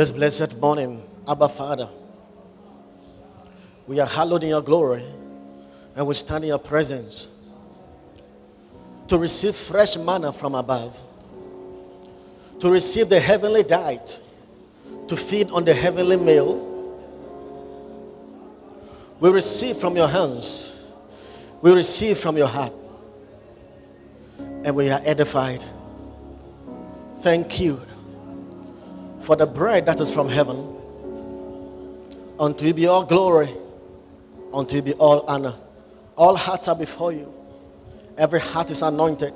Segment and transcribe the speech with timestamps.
[0.00, 1.86] This blessed morning, Abba Father,
[3.86, 5.04] we are hallowed in your glory
[5.94, 7.28] and we stand in your presence
[9.08, 10.98] to receive fresh manna from above,
[12.60, 14.18] to receive the heavenly diet,
[15.06, 16.56] to feed on the heavenly meal.
[19.20, 20.82] We receive from your hands,
[21.60, 22.72] we receive from your heart,
[24.64, 25.62] and we are edified.
[27.18, 27.82] Thank you
[29.30, 30.76] for the bread that is from heaven.
[32.40, 33.48] Unto you be all glory,
[34.52, 35.54] unto you be all honor.
[36.16, 37.32] All hearts are before you.
[38.18, 39.32] Every heart is anointed.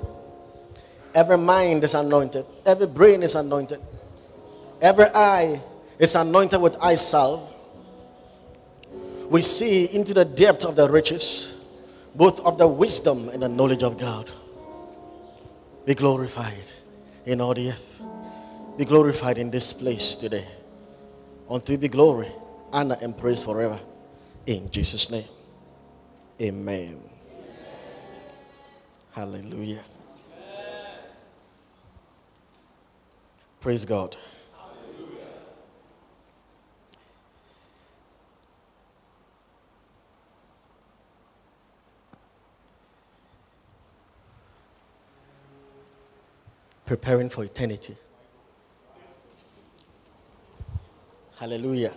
[1.14, 2.44] Every mind is anointed.
[2.66, 3.78] Every brain is anointed.
[4.82, 5.62] Every eye
[6.00, 7.48] is anointed with eye salve.
[9.30, 11.64] We see into the depth of the riches,
[12.16, 14.28] both of the wisdom and the knowledge of God.
[15.86, 16.66] Be glorified
[17.26, 17.93] in all the earth.
[18.76, 20.44] Be glorified in this place today.
[21.48, 22.28] Unto you be glory,
[22.72, 23.78] honor, and praise forever.
[24.46, 25.24] In Jesus' name.
[26.40, 27.00] Amen.
[29.12, 29.84] Hallelujah.
[33.60, 34.16] Praise God.
[46.84, 47.96] Preparing for eternity.
[51.44, 51.92] Hallelujah.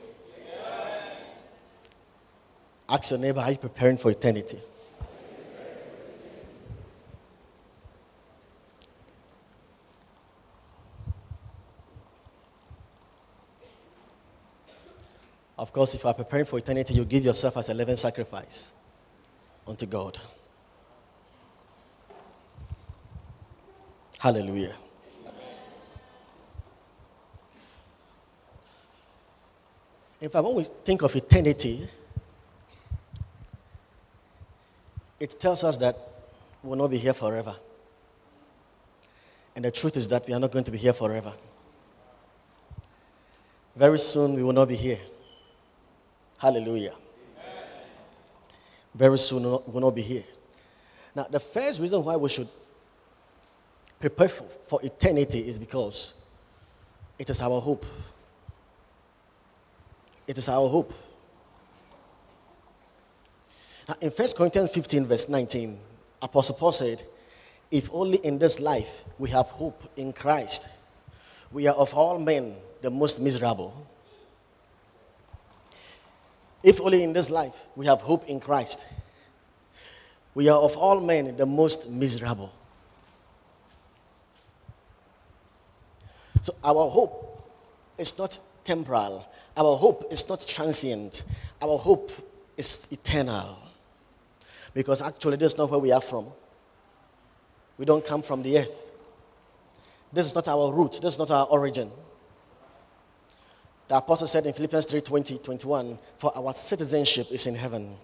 [2.90, 4.60] Ask your neighbor, are you preparing for eternity?
[15.58, 18.74] Of course, if you are preparing for eternity, you give yourself as a living sacrifice
[19.66, 20.20] unto God.
[24.20, 24.76] Hallelujah.
[30.20, 31.88] In fact, when we think of eternity,
[35.20, 35.96] it tells us that
[36.64, 37.56] we will not be here forever.
[39.56, 41.34] And the truth is that we are not going to be here forever.
[43.76, 45.00] Very soon we will not be here.
[46.38, 46.94] Hallelujah.
[48.94, 50.24] Very soon we will not be here.
[51.16, 52.48] Now, the first reason why we should
[54.00, 56.22] prepare for, for eternity is because
[57.18, 57.86] it is our hope.
[60.28, 60.94] It is our hope.
[63.88, 65.80] Now, in 1 Corinthians 15, verse 19,
[66.22, 67.02] Apostle Paul said,
[67.72, 70.68] If only in this life we have hope in Christ,
[71.52, 73.88] we are of all men the most miserable.
[76.64, 78.84] If only in this life we have hope in Christ,
[80.34, 82.52] we are of all men the most miserable.
[86.42, 87.50] So our hope
[87.98, 89.26] is not temporal,
[89.58, 91.24] our hope is not transient,
[91.62, 92.12] our hope
[92.56, 93.58] is eternal.
[94.74, 96.28] Because actually, this is not where we are from.
[97.78, 98.92] We don't come from the earth.
[100.14, 101.92] This is not our root, this is not our origin.
[103.88, 107.98] The apostle said in Philippians 3 20, 21, For our citizenship is in heaven,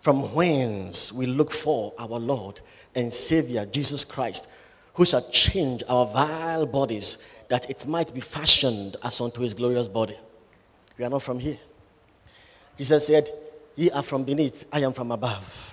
[0.00, 2.60] from whence we look for our Lord
[2.94, 4.48] and Savior, Jesus Christ,
[4.94, 9.88] who shall change our vile bodies that it might be fashioned as unto his glorious
[9.88, 10.18] body.
[10.98, 11.58] We are not from here.
[12.76, 13.28] Jesus said,
[13.76, 15.70] Ye are from beneath, I am from above.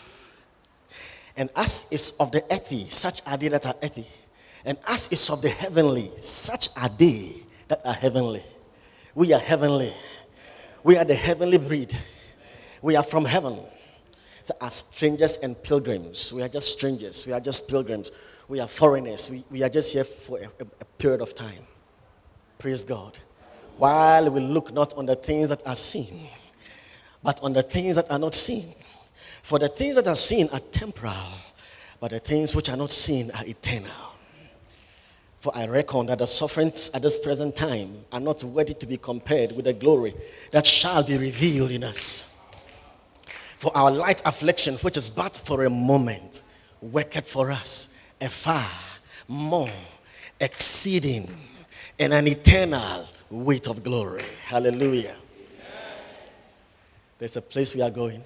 [1.38, 4.06] And as is of the earthy, such are they that are earthy.
[4.66, 7.34] And as is of the heavenly, such are they
[7.68, 8.44] that are heavenly.
[9.16, 9.94] We are heavenly.
[10.84, 11.96] We are the heavenly breed.
[12.82, 13.60] We are from heaven.
[14.44, 17.26] So as strangers and pilgrims, we are just strangers.
[17.28, 18.12] We are just pilgrims.
[18.48, 19.30] We are foreigners.
[19.30, 21.64] We, we are just here for a, a period of time.
[22.58, 23.18] Praise God.
[23.82, 26.28] While we look not on the things that are seen,
[27.24, 28.66] but on the things that are not seen.
[29.42, 31.34] For the things that are seen are temporal,
[32.00, 33.90] but the things which are not seen are eternal.
[35.40, 38.98] For I reckon that the sufferings at this present time are not worthy to be
[38.98, 40.14] compared with the glory
[40.52, 42.32] that shall be revealed in us.
[43.58, 46.44] For our light affliction, which is but for a moment,
[46.84, 48.70] worketh for us a far
[49.28, 49.72] more
[50.40, 51.28] exceeding
[51.98, 54.24] and an eternal weight of glory.
[54.46, 55.16] Hallelujah.
[57.18, 58.24] There's a place we are going.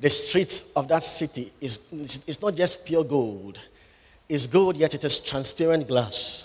[0.00, 1.92] The streets of that city is,
[2.28, 3.58] is not just pure gold,
[4.28, 6.44] it's gold, yet it is transparent glass.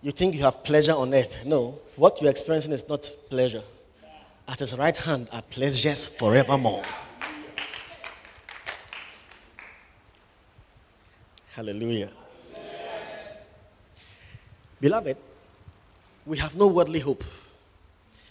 [0.00, 1.44] You think you have pleasure on earth.
[1.44, 3.62] No, what you're experiencing is not pleasure.
[4.46, 6.82] At his right hand are pleasures forevermore.
[11.54, 12.10] Hallelujah.
[14.84, 15.16] Beloved,
[16.26, 17.24] we have no worldly hope.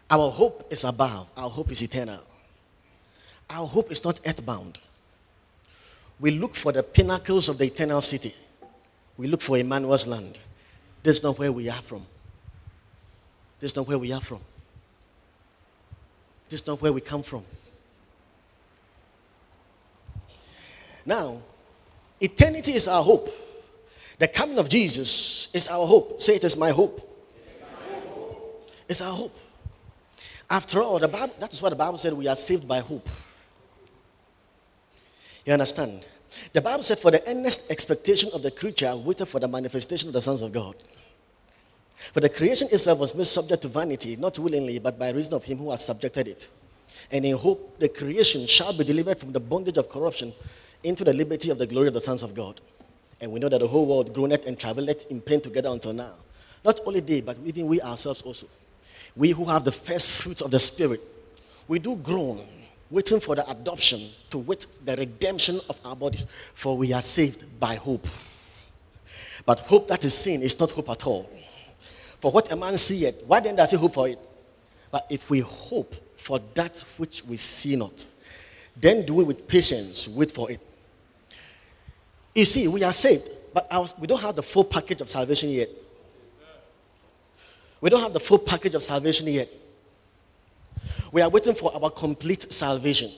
[0.07, 2.19] Our hope is above, our hope is eternal.
[3.49, 4.79] Our hope is not earthbound.
[6.19, 8.35] We look for the pinnacles of the eternal city.
[9.17, 10.37] We look for Emmanuel's land.
[11.01, 12.05] This is not where we are from.
[13.59, 14.41] This is not where we are from.
[16.49, 17.43] This is not where we come from.
[21.03, 21.41] Now,
[22.21, 23.42] eternity is our hope.
[24.19, 26.21] The coming of Jesus is our hope.
[26.21, 27.09] Say it is my hope.
[28.87, 29.37] It's our hope.
[30.49, 33.07] After all, the Bible, that is what the Bible said we are saved by hope.
[35.45, 36.07] You understand?
[36.51, 40.13] The Bible said, For the earnest expectation of the creature waited for the manifestation of
[40.13, 40.75] the sons of God.
[41.95, 45.43] For the creation itself was made subject to vanity, not willingly, but by reason of
[45.43, 46.49] him who has subjected it.
[47.11, 50.33] And in hope, the creation shall be delivered from the bondage of corruption
[50.83, 52.59] into the liberty of the glory of the sons of God.
[53.23, 56.11] And we know that the whole world groaneth and travaileth in pain together until now.
[56.65, 58.47] Not only they, but even we ourselves also.
[59.15, 60.99] We who have the first fruits of the Spirit,
[61.69, 62.41] we do groan,
[62.91, 66.25] waiting for the adoption to wait the redemption of our bodies.
[66.53, 68.05] For we are saved by hope.
[69.45, 71.29] But hope that is seen is not hope at all.
[72.19, 74.19] For what a man seeth, why then does he hope for it?
[74.91, 78.05] But if we hope for that which we see not,
[78.75, 80.59] then do we with patience wait for it.
[82.35, 83.67] You see, we are saved, but
[83.99, 85.69] we don't have the full package of salvation yet.
[87.79, 89.49] We don't have the full package of salvation yet.
[91.11, 93.11] We are waiting for our complete salvation.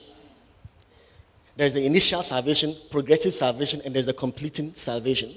[1.56, 5.30] There's the initial salvation, progressive salvation, and there's the completing salvation.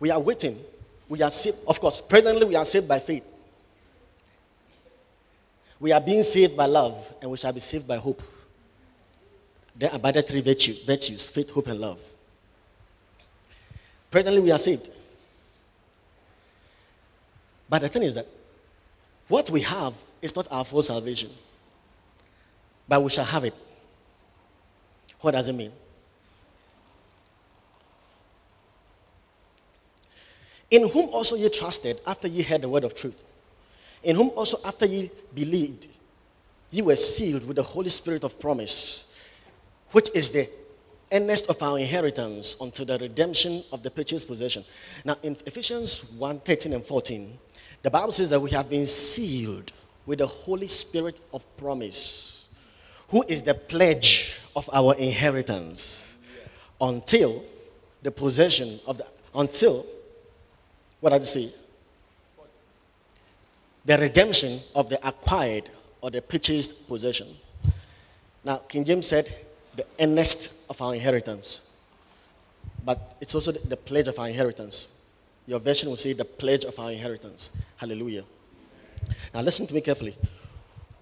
[0.00, 0.58] We are waiting.
[1.08, 1.58] We are saved.
[1.68, 3.24] Of course, presently we are saved by faith.
[5.78, 8.20] We are being saved by love, and we shall be saved by hope.
[9.80, 11.98] There the three virtues, virtues faith, hope, and love.
[14.10, 14.90] Presently, we are saved.
[17.66, 18.26] But the thing is that
[19.26, 21.30] what we have is not our full salvation,
[22.86, 23.54] but we shall have it.
[25.22, 25.72] What does it mean?
[30.70, 33.22] In whom also ye trusted after ye heard the word of truth,
[34.02, 35.86] in whom also after ye believed,
[36.70, 39.09] ye were sealed with the Holy Spirit of promise,
[39.92, 40.48] which is the
[41.12, 44.64] earnest of our inheritance unto the redemption of the purchased possession.
[45.04, 47.38] Now, in Ephesians 1 13 and 14,
[47.82, 49.72] the Bible says that we have been sealed
[50.06, 52.48] with the Holy Spirit of promise,
[53.08, 56.16] who is the pledge of our inheritance
[56.80, 57.44] until
[58.02, 59.86] the possession of the, until,
[61.00, 61.50] what did I say?
[63.84, 65.70] The redemption of the acquired
[66.00, 67.28] or the purchased possession.
[68.44, 69.28] Now, King James said,
[69.74, 71.70] the earnest of our inheritance.
[72.84, 75.04] But it's also the, the pledge of our inheritance.
[75.46, 77.62] Your version will say the pledge of our inheritance.
[77.76, 78.24] Hallelujah.
[79.34, 80.16] Now listen to me carefully.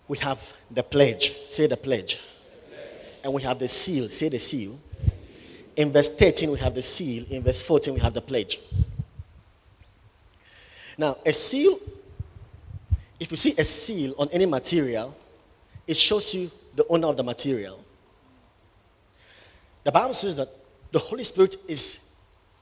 [0.06, 1.36] We have the pledge.
[1.36, 2.20] Say the pledge.
[3.22, 4.08] And we have the seal.
[4.08, 4.78] Say the seal.
[5.76, 7.24] In verse 13, we have the seal.
[7.30, 8.60] In verse 14, we have the pledge.
[10.96, 11.78] Now, a seal,
[13.20, 15.14] if you see a seal on any material,
[15.86, 17.84] it shows you the owner of the material.
[19.88, 20.48] The Bible says that
[20.92, 22.10] the Holy Spirit is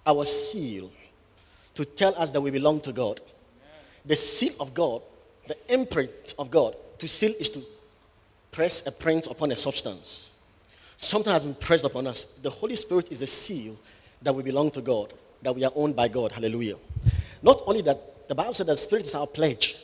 [0.07, 0.93] our seal
[1.75, 3.21] to tell us that we belong to God.
[4.05, 5.03] The seal of God,
[5.49, 7.61] the imprint of God, to seal is to
[8.53, 10.37] press a print upon a substance.
[10.97, 12.37] Something has been pressed upon us.
[12.37, 13.77] The Holy Spirit is the seal
[14.23, 16.31] that we belong to God, that we are owned by God.
[16.31, 16.77] Hallelujah.
[17.43, 19.75] Not only that, the Bible said that Spirit is our pledge.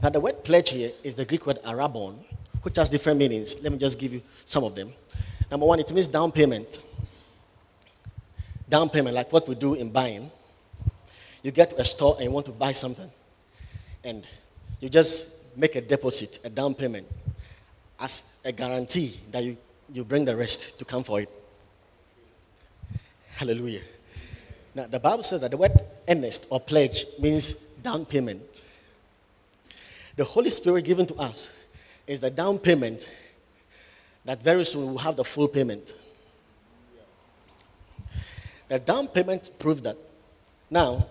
[0.00, 2.14] Now, the word pledge here is the Greek word arabon,
[2.62, 3.64] which has different meanings.
[3.64, 4.92] Let me just give you some of them.
[5.50, 6.80] Number one, it means down payment.
[8.68, 10.30] Down payment, like what we do in buying.
[11.42, 13.08] You get to a store and you want to buy something,
[14.04, 14.26] and
[14.80, 17.06] you just make a deposit, a down payment,
[17.98, 19.56] as a guarantee that you,
[19.92, 21.30] you bring the rest to come for it.
[23.30, 23.82] Hallelujah.
[24.74, 25.72] Now, the Bible says that the word
[26.08, 28.64] earnest or pledge means down payment.
[30.16, 31.50] The Holy Spirit given to us
[32.06, 33.08] is the down payment
[34.28, 35.94] that very soon we will have the full payment.
[38.68, 39.96] The down payment proved that
[40.68, 41.06] now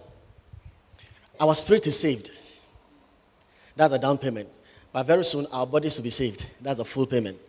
[1.39, 2.29] our spirit is saved.
[3.75, 4.49] That's a down payment.
[4.93, 6.45] But very soon our bodies will be saved.
[6.61, 7.39] That's a full payment.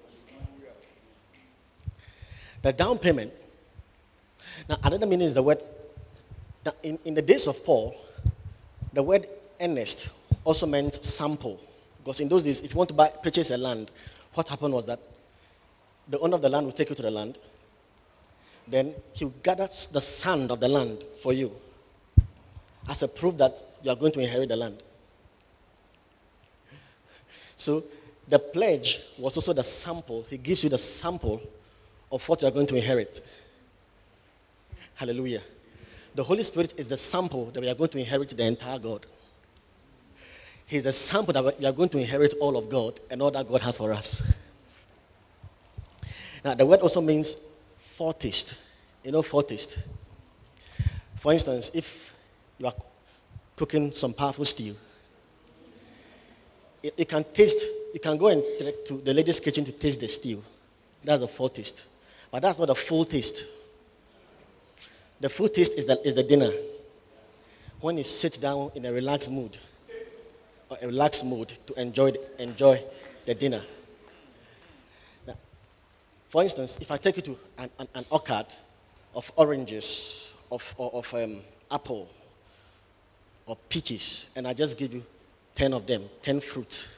[2.63, 3.31] The down payment.
[4.71, 5.63] Now, another meaning is the word.
[6.83, 7.95] In, in the days of Paul,
[8.95, 9.27] the word
[9.61, 11.61] earnest also meant sample.
[11.99, 13.91] Because in those days, if you want to buy, purchase a land,
[14.33, 14.99] what happened was that
[16.09, 17.38] the owner of the land will take you to the land.
[18.67, 21.53] Then he will gather the sand of the land for you
[22.88, 24.83] as a proof that you are going to inherit the land.
[27.57, 27.83] So
[28.29, 30.25] the pledge was also the sample.
[30.29, 31.43] He gives you the sample
[32.12, 33.21] of what you are going to inherit.
[34.95, 35.43] Hallelujah.
[36.15, 39.07] The Holy Spirit is the sample that we are going to inherit the entire God.
[40.67, 43.49] He's a sample that we are going to inherit all of God and all that
[43.49, 44.37] God has for us.
[46.45, 48.75] Now, the word also means foretaste.
[49.04, 49.87] You know, foretaste.
[51.16, 52.14] For instance, if
[52.59, 52.75] you are
[53.57, 54.75] cooking some powerful stew,
[56.83, 58.42] you can taste, you can go and
[58.87, 60.42] to the lady's kitchen to taste the stew.
[61.02, 61.87] That's the foretaste.
[62.30, 63.47] But that's not the full taste.
[65.21, 66.50] The full taste is the, is the dinner.
[67.80, 69.57] When you sit down in a relaxed mood,
[70.68, 72.83] or a relaxed mood to enjoy, enjoy
[73.25, 73.62] the dinner.
[76.28, 78.47] For instance, if I take you to an, an, an orchard
[79.14, 82.08] of oranges, of, or, of um, apple,
[83.47, 85.02] or peaches, and I just give you
[85.54, 86.88] 10 of them, 10 fruit.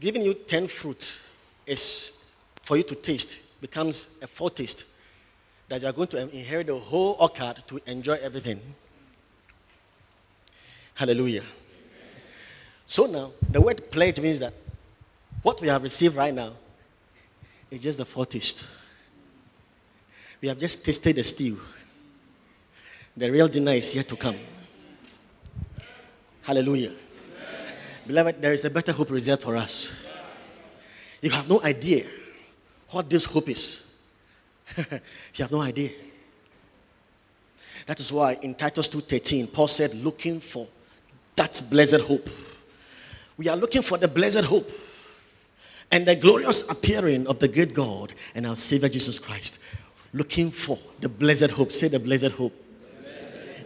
[0.00, 1.20] Giving you 10 fruit
[1.66, 2.30] is
[2.62, 4.88] for you to taste, becomes a foretaste
[5.68, 8.60] that you are going to inherit the whole orchard to enjoy everything.
[10.94, 11.44] Hallelujah.
[12.86, 14.54] So now, the word pledge means that
[15.42, 16.52] what we have received right now
[17.72, 18.66] is just the foretaste.
[20.40, 21.58] We have just tasted the stew.
[23.16, 24.36] The real dinner is yet to come.
[26.42, 26.92] Hallelujah.
[28.06, 30.06] Beloved, there is a better hope reserved for us.
[31.22, 32.04] You have no idea
[32.90, 34.00] what this hope is.
[34.76, 35.90] you have no idea.
[37.86, 40.66] That is why in Titus 2:13, Paul said, looking for
[41.36, 42.28] that blessed hope.
[43.38, 44.70] We are looking for the blessed hope
[45.92, 49.58] and the glorious appearing of the great God and our Savior Jesus Christ.
[50.14, 51.70] Looking for the blessed hope.
[51.70, 52.54] Say the blessed hope.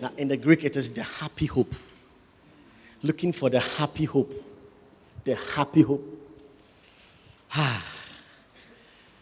[0.03, 1.75] Now, in the Greek, it is the happy hope.
[3.03, 4.35] Looking for the happy hope.
[5.25, 6.05] The happy hope.
[7.55, 7.85] Ah,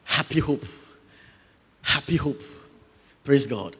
[0.05, 0.65] happy hope.
[1.83, 2.43] Happy hope.
[3.23, 3.77] Praise God.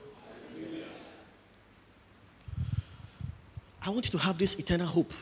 [3.87, 5.13] I want you to have this eternal hope.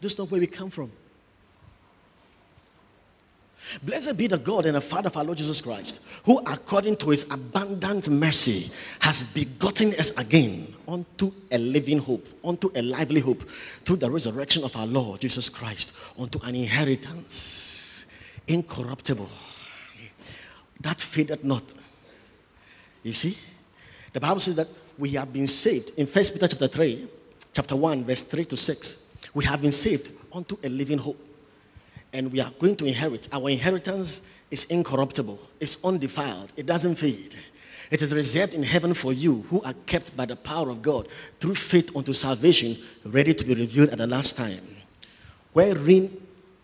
[0.00, 0.90] This is not where we come from.
[3.82, 7.10] Blessed be the God and the Father of our Lord Jesus Christ, who according to
[7.10, 13.48] his abundant mercy has begotten us again unto a living hope, unto a lively hope,
[13.84, 18.06] through the resurrection of our Lord Jesus Christ, unto an inheritance
[18.46, 19.28] incorruptible,
[20.80, 21.74] that faded not.
[23.02, 23.36] You see?
[24.12, 27.08] The Bible says that we have been saved in First Peter chapter 3,
[27.52, 31.27] chapter 1, verse 3 to 6 we have been saved unto a living hope.
[32.12, 33.28] And we are going to inherit.
[33.32, 37.36] Our inheritance is incorruptible, it's undefiled, it doesn't fade.
[37.90, 41.08] It is reserved in heaven for you who are kept by the power of God
[41.40, 44.62] through faith unto salvation, ready to be revealed at the last time.
[45.54, 46.14] Wherein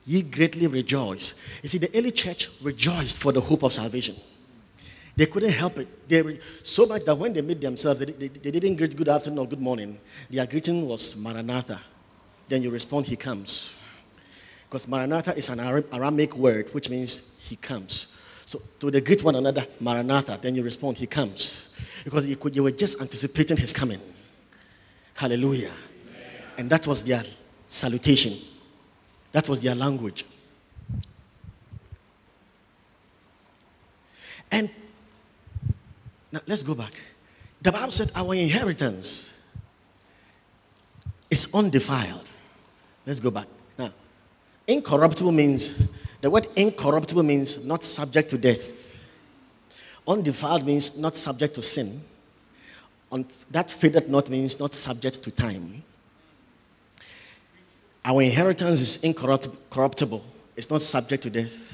[0.04, 1.60] ye greatly rejoice.
[1.62, 4.16] You see, the early church rejoiced for the hope of salvation.
[5.16, 6.08] They couldn't help it.
[6.08, 9.08] They were so much that when they met themselves, they, they, they didn't greet good
[9.08, 9.98] afternoon or good morning.
[10.28, 11.80] Their greeting was Maranatha,
[12.48, 13.80] then you respond, He comes.
[14.68, 18.21] Because Maranatha is an Aramaic word which means He comes.
[18.47, 21.75] So to the greet one another, Maranatha, then you respond, He comes.
[22.04, 24.00] Because you, could, you were just anticipating His coming.
[25.14, 25.73] Hallelujah.
[26.59, 27.23] And that was their
[27.66, 28.33] salutation,
[29.33, 30.25] that was their language.
[34.50, 34.71] And
[36.30, 36.92] now let's go back.
[37.61, 39.40] The Bible said our inheritance
[41.30, 42.30] is undefiled.
[43.06, 43.49] Let's go back.
[44.66, 45.90] Incorruptible means,
[46.21, 48.97] the word incorruptible means not subject to death.
[50.06, 52.00] Undefiled means not subject to sin.
[53.12, 55.83] On, that faded not means not subject to time.
[58.04, 60.25] Our inheritance is incorruptible.
[60.56, 61.73] It's not subject to death.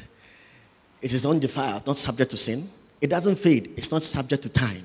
[1.02, 2.68] It is undefiled, not subject to sin.
[3.00, 3.72] It doesn't fade.
[3.76, 4.84] It's not subject to time.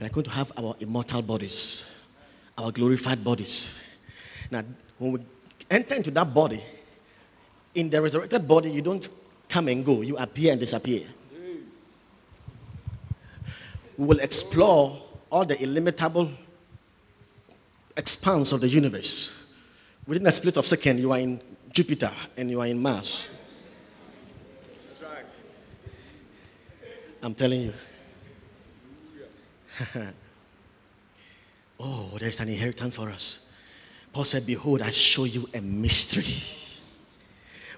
[0.00, 1.84] We are going to have our immortal bodies,
[2.56, 3.78] our glorified bodies.
[4.50, 4.62] Now,
[4.98, 5.20] when we
[5.70, 6.62] enter into that body,
[7.74, 9.08] in the resurrected body, you don't
[9.48, 11.02] come and go, you appear and disappear.
[13.96, 15.00] We will explore
[15.30, 16.30] all the illimitable
[17.96, 19.52] expanse of the universe.
[20.06, 21.40] Within a split of a second, you are in
[21.72, 23.30] Jupiter and you are in Mars.
[27.22, 27.72] I'm telling you.
[31.80, 33.50] oh, there's an inheritance for us.
[34.12, 36.63] Paul said, Behold, I show you a mystery.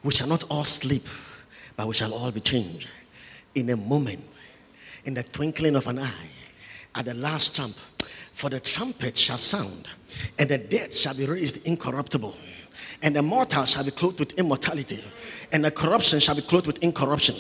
[0.03, 1.03] We shall not all sleep,
[1.77, 2.91] but we shall all be changed
[3.55, 4.41] in a moment,
[5.05, 6.31] in the twinkling of an eye,
[6.95, 7.75] at the last trump.
[8.33, 9.89] For the trumpet shall sound,
[10.39, 12.37] and the dead shall be raised incorruptible,
[13.03, 15.03] and the mortal shall be clothed with immortality,
[15.53, 17.35] and the corruption shall be clothed with incorruption.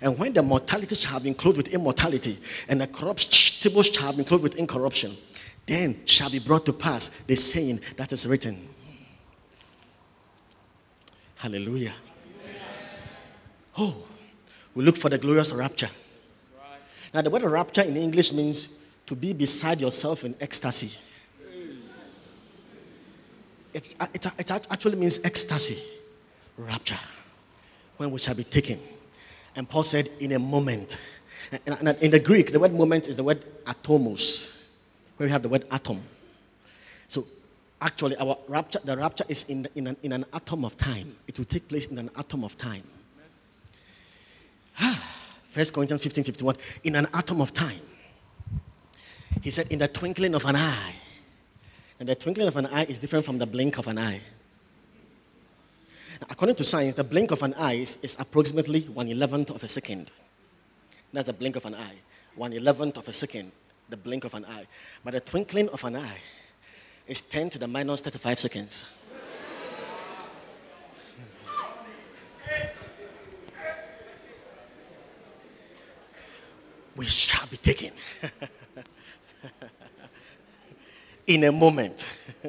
[0.00, 2.38] And when the mortality shall be clothed with immortality,
[2.68, 5.12] and the corruptible shall be clothed with incorruption,
[5.66, 8.68] then shall be brought to pass the saying that is written.
[11.42, 11.94] Hallelujah.
[13.76, 13.96] Oh,
[14.76, 15.88] we look for the glorious rapture.
[17.12, 20.96] Now, the word rapture in English means to be beside yourself in ecstasy.
[23.74, 25.82] It, uh, it, it actually means ecstasy,
[26.56, 27.00] rapture,
[27.96, 28.78] when we shall be taken.
[29.56, 30.96] And Paul said, in a moment.
[31.66, 34.62] And, and in the Greek, the word moment is the word atomos,
[35.16, 36.02] where we have the word atom.
[37.08, 37.26] So
[37.82, 41.14] actually, our rapture, the rapture is in, in, an, in an atom of time.
[41.26, 42.84] It will take place in an atom of time.
[45.48, 46.56] First Corinthians 15 51.
[46.84, 47.80] In an atom of time.
[49.42, 50.94] He said, in the twinkling of an eye.
[51.98, 54.20] And the twinkling of an eye is different from the blink of an eye.
[56.30, 59.68] According to science, the blink of an eye is, is approximately one eleventh of a
[59.68, 60.10] second.
[61.12, 61.96] That's the blink of an eye.
[62.36, 63.52] One eleventh of a second,
[63.88, 64.66] the blink of an eye.
[65.04, 66.18] But the twinkling of an eye
[67.06, 68.84] is 10 to the minus 35 seconds.
[76.96, 77.90] we shall be taken
[81.26, 82.06] in a moment.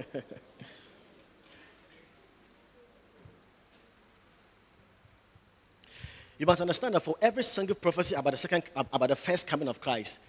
[6.38, 9.68] you must understand that for every single prophecy about the second about the first coming
[9.68, 10.20] of Christ,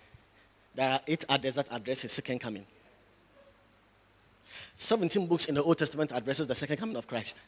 [0.74, 2.64] there are eight others that address his second coming.
[4.74, 7.40] 17 books in the Old Testament addresses the second coming of Christ.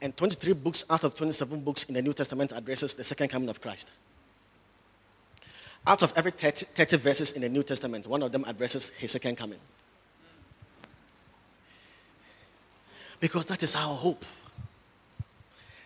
[0.00, 3.48] And 23 books out of 27 books in the New Testament addresses the second coming
[3.48, 3.90] of Christ.
[5.86, 9.12] Out of every 30, 30 verses in the New Testament, one of them addresses his
[9.12, 9.58] second coming.
[13.20, 14.24] Because that is our hope.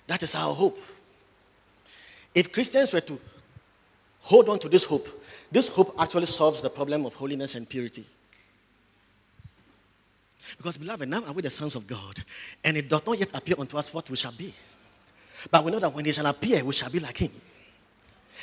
[0.06, 0.78] That is our hope.
[2.34, 3.20] If Christians were to
[4.20, 5.08] hold on to this hope,
[5.52, 8.04] this hope actually solves the problem of holiness and purity.
[10.56, 12.22] Because, beloved, now are we the sons of God,
[12.64, 14.52] and it does not yet appear unto us what we shall be.
[15.50, 17.32] But we know that when he shall appear, we shall be like him.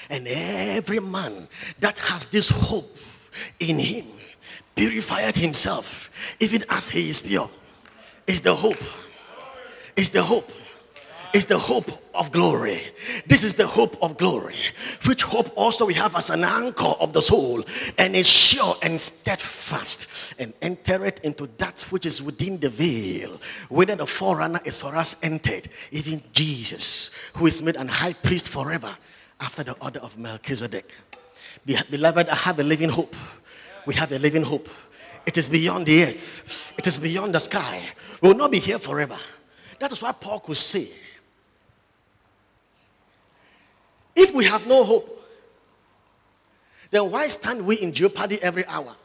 [0.10, 1.48] And every man
[1.80, 2.98] that has this hope
[3.60, 4.06] in him
[4.76, 7.50] purified himself, even as he is pure.
[8.28, 8.82] Is the hope.
[9.96, 10.50] Is the hope.
[11.34, 12.80] Is the hope of glory.
[13.26, 14.56] This is the hope of glory,
[15.08, 17.64] which hope also we have as an anchor of the soul,
[17.98, 23.42] and is sure and steadfast, and enter it into that which is within the veil,
[23.70, 28.50] whether the forerunner is for us entered, even Jesus, who is made an high priest
[28.50, 28.96] forever
[29.42, 30.94] after the order of Melchizedek.
[31.66, 33.16] Beloved, I have a living hope.
[33.88, 34.70] We have a living hope.
[35.26, 37.82] It is beyond the earth, it is beyond the sky.
[38.22, 39.18] We will not be here forever.
[39.80, 40.90] That is why Paul could say,
[44.16, 45.10] if we have no hope,
[46.92, 48.96] then why stand we in jeopardy every hour?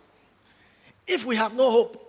[1.06, 2.04] If we have no hope,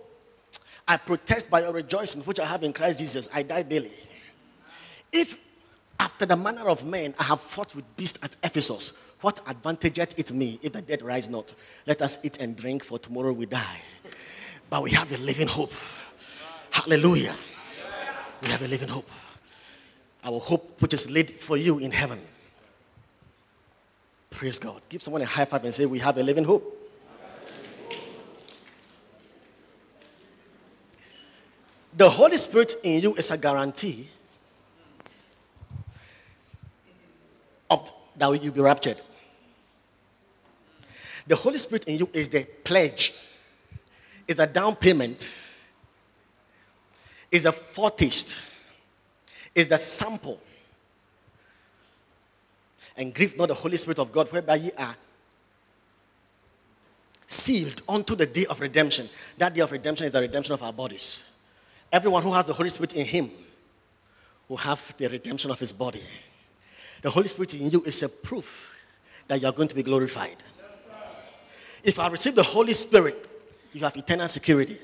[0.86, 3.30] I protest by your rejoicing, which I have in Christ Jesus.
[3.32, 3.92] I die daily.
[5.12, 5.38] If
[5.98, 8.98] after the manner of men, I have fought with beasts at Ephesus.
[9.20, 11.54] What advantageth it me if the dead rise not?
[11.86, 13.80] Let us eat and drink, for tomorrow we die.
[14.70, 15.72] But we have a living hope.
[16.70, 17.34] Hallelujah.
[18.42, 19.10] We have a living hope.
[20.24, 22.18] Our hope, which is laid for you in heaven.
[24.40, 24.80] Praise God.
[24.88, 26.64] Give someone a high five and say, We have a living hope.
[31.94, 34.08] The Holy Spirit in you is a guarantee
[37.68, 39.02] of that you'll be raptured.
[41.26, 43.12] The Holy Spirit in you is the pledge,
[44.26, 45.30] is a down payment,
[47.30, 48.34] is a foretaste,
[49.54, 50.40] is the sample.
[52.96, 54.96] And grieve not the Holy Spirit of God, whereby ye are
[57.26, 59.08] sealed unto the day of redemption.
[59.38, 61.22] That day of redemption is the redemption of our bodies.
[61.92, 63.30] Everyone who has the Holy Spirit in him
[64.48, 66.02] will have the redemption of his body.
[67.02, 68.76] The Holy Spirit in you is a proof
[69.28, 70.36] that you are going to be glorified.
[71.84, 73.26] If I receive the Holy Spirit,
[73.72, 74.78] you have eternal security.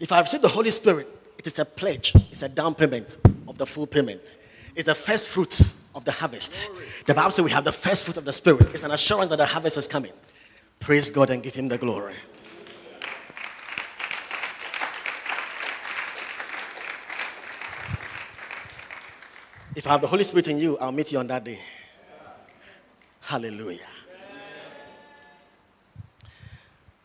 [0.00, 1.08] If I receive the Holy Spirit,
[1.38, 3.16] it is a pledge, it's a down payment
[3.48, 4.34] of the full payment.
[4.74, 6.68] It's the first fruit of the harvest.
[7.06, 8.68] The Bible says we have the first fruit of the Spirit.
[8.68, 10.12] It's an assurance that the harvest is coming.
[10.78, 12.14] Praise God and give Him the glory.
[19.74, 21.58] If I have the Holy Spirit in you, I'll meet you on that day.
[23.20, 23.86] Hallelujah.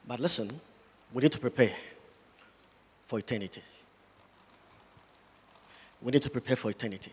[0.08, 0.60] But listen,
[1.14, 1.74] We need to prepare
[3.06, 3.62] for eternity.
[6.02, 7.12] We need to prepare for eternity.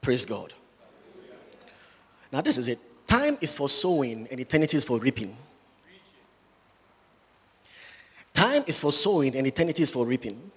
[0.00, 0.54] Praise God.
[2.32, 2.78] Now, this is it.
[3.06, 5.36] Time is for sowing, and eternity is for reaping.
[8.32, 10.50] Time is for sowing, and eternity is for reaping.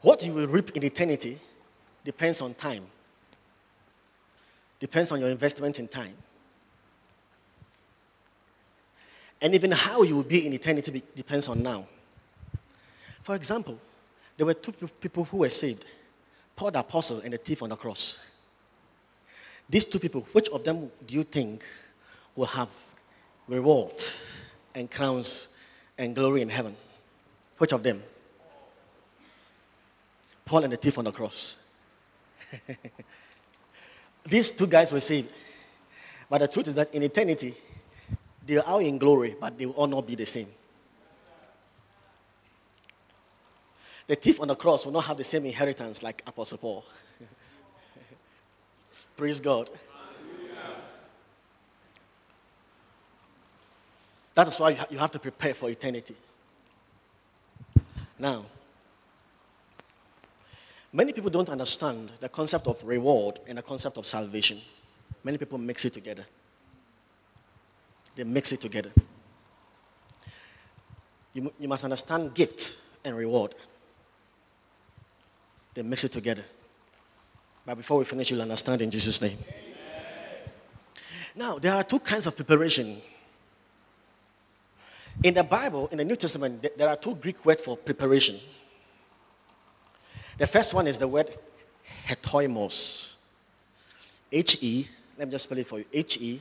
[0.00, 1.38] What you will reap in eternity
[2.04, 2.86] depends on time,
[4.82, 6.16] depends on your investment in time.
[9.40, 11.86] And even how you will be in eternity depends on now.
[13.22, 13.78] For example,
[14.36, 15.86] there were two people who were saved
[16.56, 18.26] Paul the apostle and the thief on the cross.
[19.70, 21.64] These two people, which of them do you think
[22.34, 22.68] will have
[23.46, 24.02] reward
[24.74, 25.56] and crowns
[25.96, 26.74] and glory in heaven?
[27.58, 28.02] Which of them?
[30.44, 31.56] Paul and the thief on the cross.
[34.24, 35.32] These two guys were saved.
[36.28, 37.54] But the truth is that in eternity,
[38.46, 40.48] they are all in glory, but they will all not be the same.
[44.06, 46.84] The thief on the cross will not have the same inheritance like Apostle Paul.
[49.16, 49.70] Praise God.
[54.34, 56.16] That is why you have to prepare for eternity.
[58.18, 58.46] Now,
[60.92, 64.58] Many people don't understand the concept of reward and the concept of salvation.
[65.24, 66.24] Many people mix it together.
[68.14, 68.90] They mix it together.
[71.32, 73.54] You, you must understand gift and reward.
[75.74, 76.44] They mix it together.
[77.64, 79.38] But before we finish, you'll understand in Jesus' name.
[79.48, 80.52] Amen.
[81.34, 83.00] Now, there are two kinds of preparation.
[85.22, 88.36] In the Bible, in the New Testament, there are two Greek words for preparation.
[90.38, 91.30] The first one is the word
[92.06, 93.16] hetoimos.
[94.30, 95.84] H E, let me just spell it for you.
[95.92, 96.40] H E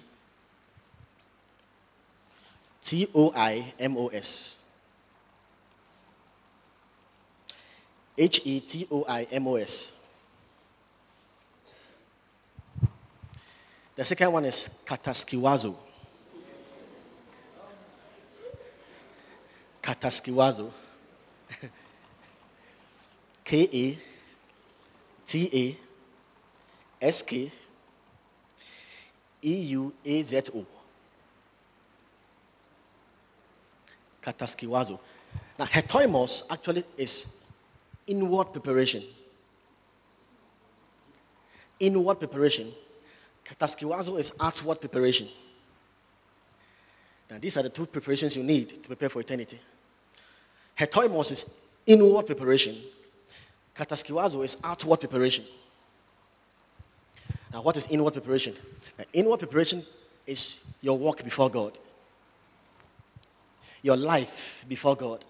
[2.82, 4.58] T O I M O S.
[8.18, 9.98] H E T O I M O S.
[13.96, 15.76] The second one is kataskeuazo.
[19.84, 20.72] Kataskeuazo.
[23.52, 23.98] K A
[25.26, 25.50] T
[27.02, 27.52] A S K
[29.44, 30.66] E U A Z O.
[34.24, 34.98] Kataskeuazo.
[35.60, 37.44] Now, hetoimos actually is
[38.08, 39.04] inward preparation.
[41.78, 42.72] Inward preparation.
[43.44, 45.28] Kataskeuazo is outward preparation.
[47.30, 49.60] Now, these are the two preparations you need to prepare for eternity.
[50.80, 52.78] Hetoimos is inward preparation.
[53.76, 55.46] Kataskeuazo is outward preparation.
[57.54, 58.56] Now, what is inward preparation?
[58.98, 59.84] Now, inward preparation
[60.26, 61.78] is your walk before God,
[63.82, 65.26] your life before God,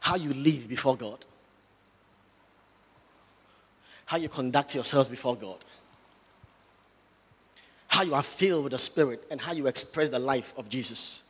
[0.00, 1.24] how you live before God,
[4.06, 5.58] how you conduct yourselves before God,
[7.88, 11.24] how you are filled with the Spirit, and how you express the life of Jesus.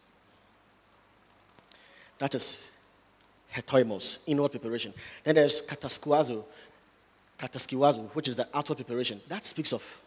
[2.19, 2.72] That is
[3.55, 4.93] hetoimos, inward preparation.
[5.25, 6.45] Then there's kataskeuazo,
[7.39, 9.21] kataskeuazo, which is the outward preparation.
[9.29, 10.01] That speaks of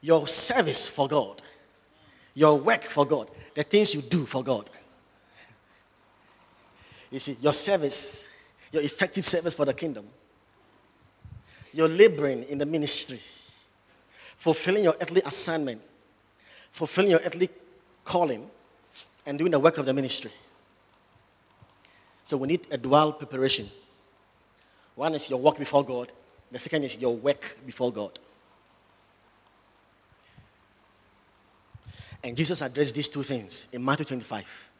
[0.00, 1.42] your service for God,
[2.34, 4.68] your work for God, the things you do for God.
[7.10, 8.28] You see, your service,
[8.72, 10.06] your effective service for the kingdom,
[11.72, 13.20] your laboring in the ministry,
[14.36, 15.80] fulfilling your earthly assignment,
[16.72, 17.48] fulfilling your earthly
[18.04, 18.48] calling,
[19.24, 20.30] and doing the work of the ministry.
[22.26, 23.68] So we need a dual preparation.
[24.96, 26.10] One is your work before God,
[26.50, 28.18] the second is your work before God.
[32.24, 34.70] And Jesus addressed these two things in Matthew 25.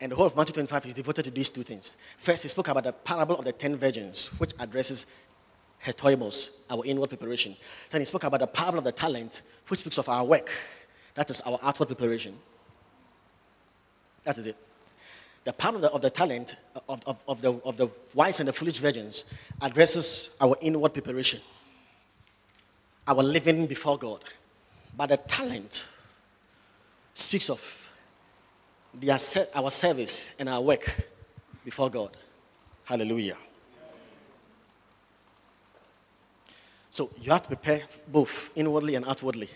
[0.00, 1.94] And the whole of Matthew 25 is devoted to these two things.
[2.18, 5.06] First, he spoke about the parable of the ten virgins, which addresses
[5.86, 7.54] hetoimos, our inward preparation.
[7.90, 10.50] Then he spoke about the parable of the talent, which speaks of our work.
[11.14, 12.36] That is our outward preparation.
[14.24, 14.56] That is it
[15.44, 16.56] the part of the, of the talent
[16.88, 19.26] of, of, of, the, of the wise and the foolish virgins
[19.60, 21.40] addresses our inward preparation,
[23.06, 24.24] our living before God.
[24.96, 25.86] But the talent
[27.12, 27.92] speaks of
[29.54, 31.10] our service and our work
[31.64, 32.16] before God.
[32.84, 33.36] Hallelujah.
[36.90, 39.48] So you have to prepare both inwardly and outwardly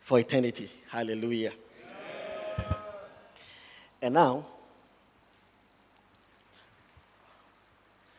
[0.00, 0.68] for eternity.
[0.90, 1.52] Hallelujah.
[4.02, 4.44] And now,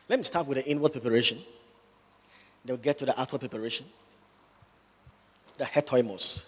[0.08, 1.38] let me start with the inward preparation.
[2.64, 3.86] Then we'll get to the outward preparation.
[5.58, 6.46] The hetoimos.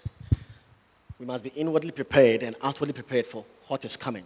[1.18, 4.25] We must be inwardly prepared and outwardly prepared for what is coming.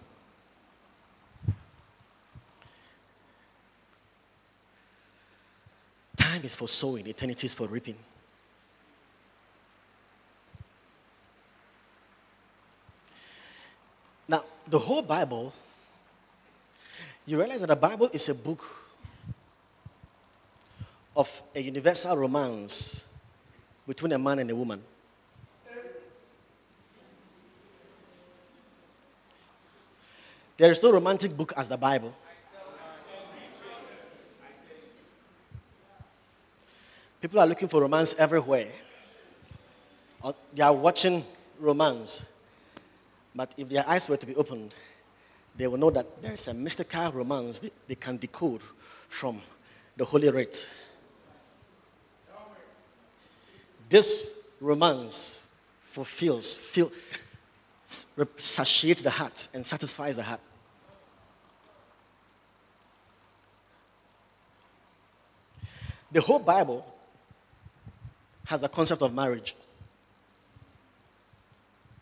[6.17, 7.97] Time is for sowing, eternity is for reaping.
[14.29, 15.53] Now, the whole Bible,
[17.27, 18.82] you realize that the Bible is a book
[21.15, 23.09] of a universal romance
[23.87, 24.83] between a man and a woman.
[30.57, 32.15] There is no romantic book as the Bible.
[37.21, 38.69] People are looking for romance everywhere.
[40.23, 41.25] Uh, they are watching
[41.59, 42.25] romance.
[43.35, 44.75] But if their eyes were to be opened,
[45.57, 48.61] they will know that there is a mystical romance they, they can decode
[49.09, 49.41] from
[49.97, 50.69] the Holy Writ.
[53.93, 55.49] This romance
[55.83, 56.91] fulfills, fill,
[58.39, 60.41] satiates the heart and satisfies the heart.
[66.11, 66.87] The whole Bible
[68.47, 69.55] has a concept of marriage.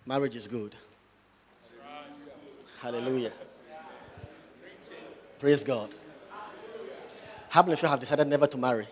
[0.06, 0.76] Marriage is good.
[2.80, 3.32] Hallelujah.
[5.40, 5.90] Praise God.
[7.48, 8.86] How many of you have decided never to marry?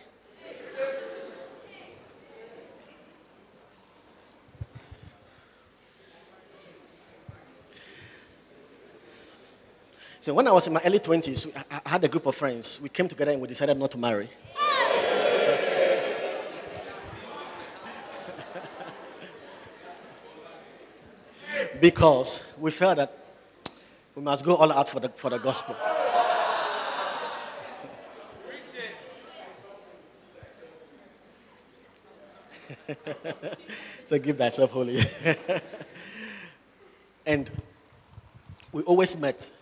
[10.28, 12.82] So when I was in my early 20s, I had a group of friends.
[12.82, 14.28] We came together and we decided not to marry.
[21.80, 23.10] because we felt that
[24.14, 25.74] we must go all out for the, for the gospel.
[34.04, 35.00] so give thyself holy.
[37.24, 37.50] and
[38.72, 39.52] we always met.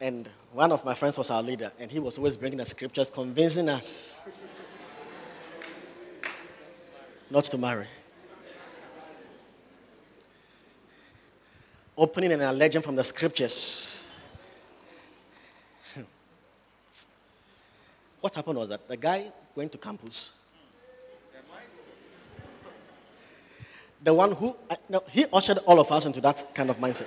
[0.00, 3.10] And one of my friends was our leader, and he was always bringing the scriptures,
[3.10, 4.24] convincing us
[7.30, 7.86] not to marry.
[11.96, 14.10] opening and alleging from the scriptures.
[18.20, 20.32] what happened was that the guy went to campus.
[24.02, 27.06] The one who, uh, no, he ushered all of us into that kind of mindset.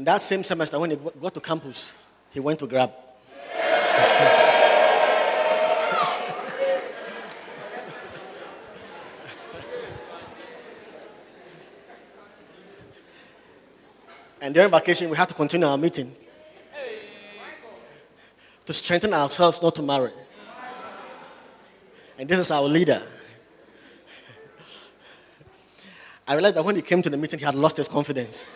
[0.00, 1.92] And that same semester, when he got to campus,
[2.30, 2.90] he went to grab.
[14.40, 16.16] And during vacation, we had to continue our meeting
[18.64, 20.12] to strengthen ourselves not to marry.
[22.16, 23.02] And this is our leader.
[26.26, 28.46] I realized that when he came to the meeting, he had lost his confidence.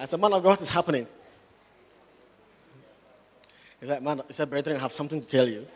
[0.00, 1.06] I said, Man of God, what is happening?
[3.80, 5.66] He said, Man, he said, Brethren, I have something to tell you.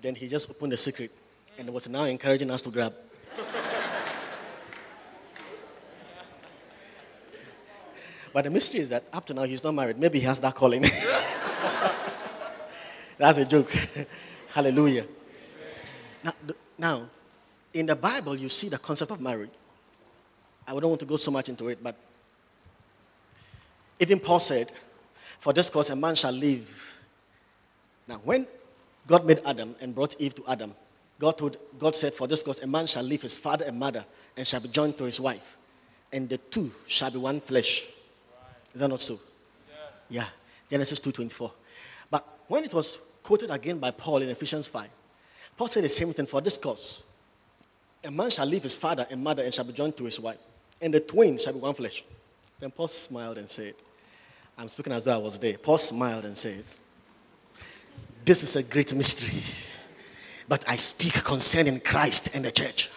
[0.00, 1.10] Then he just opened the secret
[1.58, 2.94] and was now encouraging us to grab.
[8.32, 9.98] but the mystery is that up to now he's not married.
[9.98, 10.82] Maybe he has that calling.
[13.18, 13.72] That's a joke.
[14.54, 15.06] Hallelujah.
[16.22, 16.34] Now,
[16.78, 17.10] now,
[17.72, 19.50] in the Bible, you see the concept of marriage.
[20.66, 21.96] I don't want to go so much into it, but
[23.98, 24.70] even Paul said,
[25.40, 27.00] For this cause a man shall live.
[28.06, 28.46] Now, when
[29.06, 30.74] God made Adam and brought Eve to Adam.
[31.18, 34.04] God, told, God said, For this cause, a man shall leave his father and mother
[34.36, 35.56] and shall be joined to his wife,
[36.12, 37.86] and the two shall be one flesh.
[38.74, 39.18] Is that not so?
[40.08, 40.22] Yeah.
[40.22, 40.26] yeah.
[40.68, 41.50] Genesis 2.24.
[42.10, 44.88] But when it was quoted again by Paul in Ephesians 5,
[45.56, 47.04] Paul said the same thing for this cause.
[48.04, 50.38] A man shall leave his father and mother and shall be joined to his wife,
[50.80, 52.04] and the twins shall be one flesh.
[52.58, 53.74] Then Paul smiled and said,
[54.58, 55.56] I'm speaking as though I was there.
[55.58, 56.64] Paul smiled and said,
[58.24, 59.40] this is a great mystery.
[60.48, 62.90] But I speak concerning Christ and the church.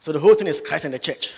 [0.00, 1.34] So the whole thing is Christ and the church.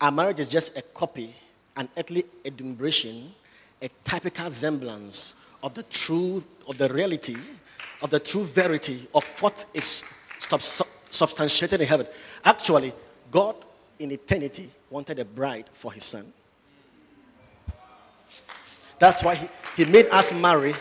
[0.00, 1.34] Our marriage is just a copy,
[1.76, 3.32] an earthly adumbration,
[3.80, 7.36] a typical semblance of the truth, of the reality,
[8.02, 10.04] of the true verity of what is
[10.38, 12.06] substantiated in heaven.
[12.44, 12.92] Actually,
[13.30, 13.56] God
[13.98, 16.24] in eternity wanted a bride for his son.
[18.98, 20.74] That's why he, he made us marry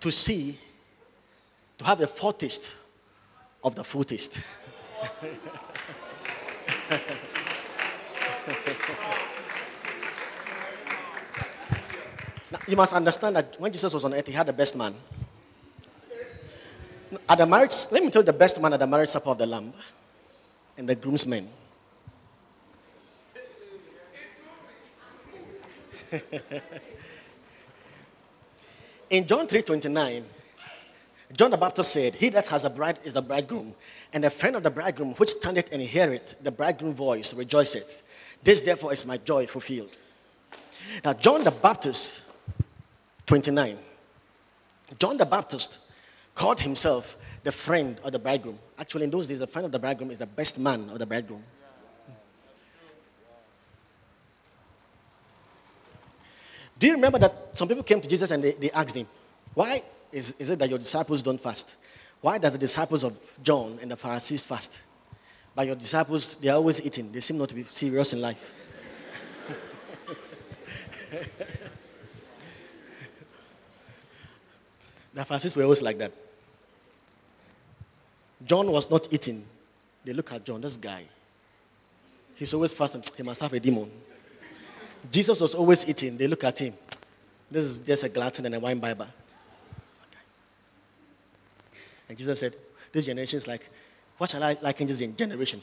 [0.00, 0.58] to see,
[1.78, 2.72] to have a foretaste
[3.62, 4.40] of the full taste.
[12.50, 14.94] now, you must understand that when Jesus was on earth, he had the best man.
[17.28, 19.38] At the marriage, let me tell you the best man at the marriage supper of
[19.38, 19.72] the Lamb
[20.78, 21.48] and the groomsmen.
[29.10, 30.24] In John 3:29,
[31.36, 33.74] John the Baptist said, He that has a bride is the bridegroom,
[34.12, 38.02] and the friend of the bridegroom which standeth and heareth the bridegroom voice rejoiceth.
[38.42, 39.96] This therefore is my joy fulfilled.
[41.04, 42.24] Now, John the Baptist,
[43.26, 43.78] 29,
[44.98, 45.81] John the Baptist
[46.34, 48.58] called himself the friend of the bridegroom.
[48.78, 51.06] Actually, in those days, the friend of the bridegroom is the best man of the
[51.06, 51.42] bridegroom.
[56.78, 59.06] Do you remember that some people came to Jesus and they, they asked him,
[59.54, 61.76] Why is, is it that your disciples don't fast?
[62.20, 64.82] Why does the disciples of John and the Pharisees fast?
[65.54, 67.12] But your disciples, they are always eating.
[67.12, 68.66] They seem not to be serious in life.
[75.14, 76.12] the Pharisees were always like that.
[78.44, 79.44] John was not eating.
[80.04, 81.04] They look at John, this guy.
[82.34, 83.04] He's always fasting.
[83.16, 83.90] He must have a demon.
[85.10, 86.16] Jesus was always eating.
[86.16, 86.74] They look at him.
[87.50, 89.08] This is just a glutton and a wine bibber.
[92.08, 92.54] And Jesus said,
[92.90, 93.68] This generation is like,
[94.18, 95.60] what shall I liken this generation?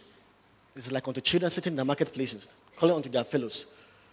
[0.75, 3.65] It's like unto children sitting in the marketplaces, calling unto their fellows.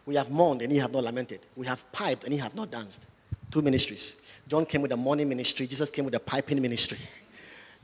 [0.04, 1.40] We have mourned and ye have not lamented.
[1.56, 3.06] We have piped and ye have not danced.
[3.50, 4.16] Two ministries.
[4.46, 6.98] John came with the mourning ministry, Jesus came with the piping ministry.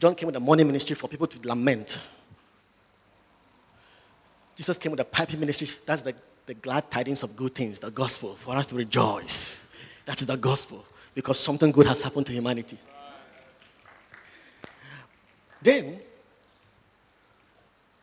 [0.02, 2.00] John came with the mourning ministry for people to lament.
[4.56, 5.68] Jesus came with the piping ministry.
[5.86, 6.12] That's the,
[6.44, 9.56] the glad tidings of good things, the gospel, for us to rejoice.
[10.06, 10.84] That is the gospel
[11.14, 12.78] because something good has happened to humanity.
[15.62, 16.00] Then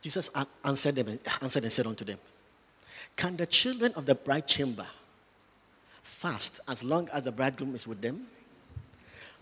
[0.01, 0.29] Jesus
[0.63, 2.19] answered them answered and said unto them,
[3.17, 4.87] Can the children of the bride chamber
[6.01, 8.25] fast as long as the bridegroom is with them?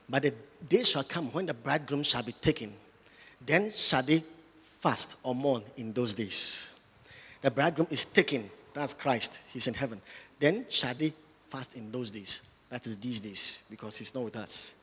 [0.10, 0.34] But the
[0.68, 2.74] day shall come when the bridegroom shall be taken.
[3.46, 4.24] Then shall they
[4.80, 6.70] fast or mourn in those days.
[7.42, 8.50] The bridegroom is taken.
[8.74, 9.40] That's Christ.
[9.52, 10.02] He's in heaven.
[10.40, 11.14] Then shall they
[11.50, 12.52] fast in those days.
[12.70, 14.76] That is these days because he's not with us.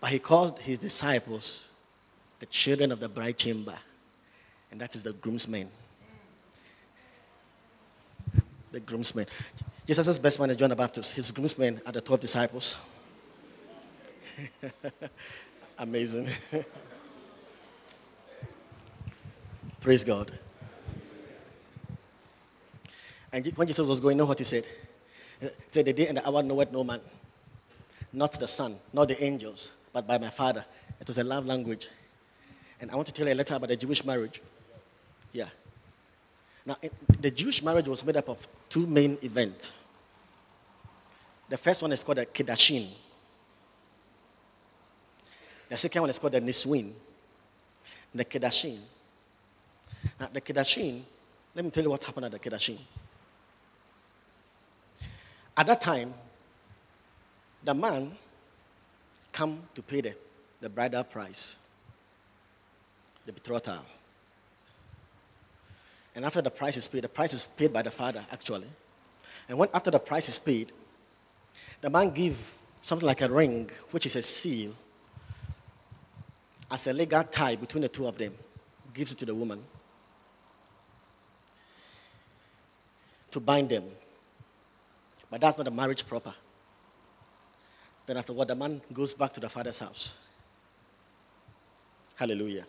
[0.00, 1.68] But he called his disciples
[2.38, 3.76] the children of the bride chamber.
[4.70, 5.68] And that is the groomsmen.
[8.72, 9.26] The groomsmen.
[9.86, 11.14] Jesus' best man is John the Baptist.
[11.14, 12.76] His groomsmen are the 12 disciples.
[15.78, 16.28] Amazing.
[19.80, 20.32] Praise God.
[23.32, 24.64] And when Jesus was going, know what he said?
[25.40, 27.00] He said, The day and the hour knoweth no man,
[28.12, 30.64] not the Son, not the angels, but by my Father.
[31.00, 31.88] It was a love language.
[32.80, 34.42] And I want to tell you a letter about the Jewish marriage.
[35.32, 35.48] Yeah.
[36.66, 36.76] Now,
[37.20, 39.72] the Jewish marriage was made up of two main events.
[41.48, 42.88] The first one is called a Kiddushin.
[45.70, 46.92] The second one is called the Nissuin.
[48.12, 48.78] The Kiddushin.
[50.18, 51.00] Now, the Kiddushin,
[51.54, 52.76] let me tell you what happened at the Kiddushin.
[55.56, 56.12] At that time,
[57.62, 58.10] the man
[59.32, 60.14] come to pay the,
[60.60, 61.56] the bridal price,
[63.24, 63.84] the betrothal.
[66.16, 68.66] And after the price is paid, the price is paid by the father, actually.
[69.48, 70.72] And when after the price is paid,
[71.80, 74.74] the man give something like a ring, which is a seal
[76.70, 78.34] as a legal tie between the two of them,
[78.94, 79.62] gives it to the woman
[83.30, 83.84] to bind them.
[85.30, 86.34] But that's not a marriage proper.
[88.06, 90.14] Then afterward, the man goes back to the father's house.
[92.16, 92.66] Hallelujah.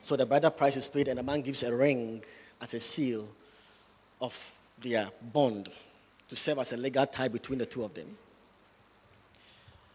[0.00, 2.22] So the bridal price is paid, and the man gives a ring
[2.60, 3.28] as a seal
[4.20, 5.68] of their bond
[6.28, 8.16] to serve as a legal tie between the two of them.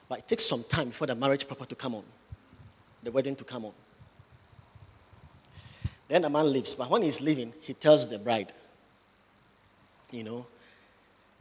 [0.09, 2.03] But it takes some time for the marriage proper to come on
[3.03, 3.73] the wedding to come on.
[6.07, 6.75] Then the man leaves.
[6.75, 8.51] But when he's leaving, he tells the bride,
[10.11, 10.45] you know,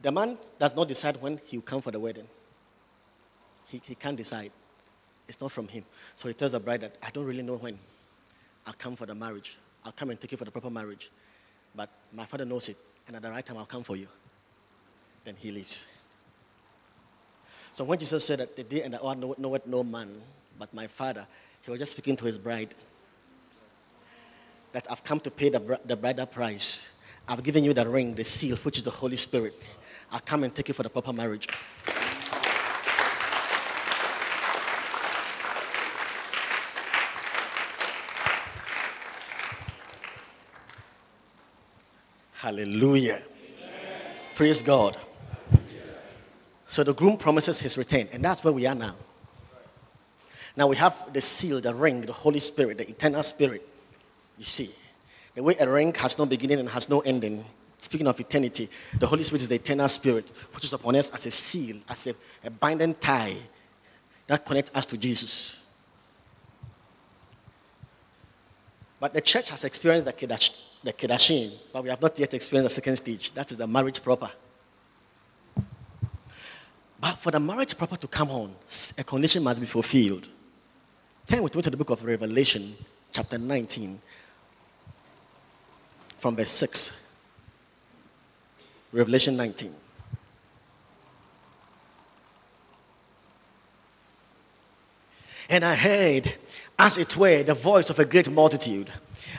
[0.01, 2.27] the man does not decide when he will come for the wedding.
[3.67, 4.51] He, he can't decide.
[5.27, 5.85] It's not from him.
[6.15, 7.77] So he tells the bride that I don't really know when
[8.65, 9.57] I'll come for the marriage.
[9.85, 11.11] I'll come and take you for the proper marriage.
[11.75, 12.77] But my father knows it.
[13.07, 14.07] And at the right time, I'll come for you.
[15.23, 15.85] Then he leaves.
[17.73, 20.21] So when Jesus said that the day and the hour knoweth no man
[20.59, 21.25] but my father,
[21.61, 22.73] he was just speaking to his bride
[24.71, 26.91] that I've come to pay the, the bridal price.
[27.27, 29.53] I've given you the ring, the seal, which is the Holy Spirit.
[30.11, 31.47] I'll come and take you for the proper marriage.
[42.33, 43.21] Hallelujah.
[43.21, 43.23] Amen.
[44.33, 44.97] Praise God.
[46.67, 48.95] So the groom promises his return, and that's where we are now.
[50.55, 53.67] Now we have the seal, the ring, the Holy Spirit, the eternal spirit.
[54.37, 54.69] You see,
[55.35, 57.45] the way a ring has no beginning and has no ending.
[57.77, 61.25] Speaking of eternity, the Holy Spirit is the eternal spirit, which is upon us as
[61.25, 63.35] a seal, as a, a binding tie
[64.27, 65.57] that connects us to Jesus.
[68.99, 70.51] But the church has experienced the, Kedash,
[70.83, 73.31] the Kedashin, but we have not yet experienced the second stage.
[73.33, 74.31] That is the marriage proper.
[76.99, 78.55] But for the marriage proper to come on,
[78.99, 80.29] a condition must be fulfilled.
[81.27, 82.75] Turn with me to the book of Revelation,
[83.11, 83.99] chapter 19,
[86.17, 87.15] from verse 6.
[88.91, 89.73] Revelation 19.
[95.49, 96.33] And I heard,
[96.79, 98.89] as it were, the voice of a great multitude,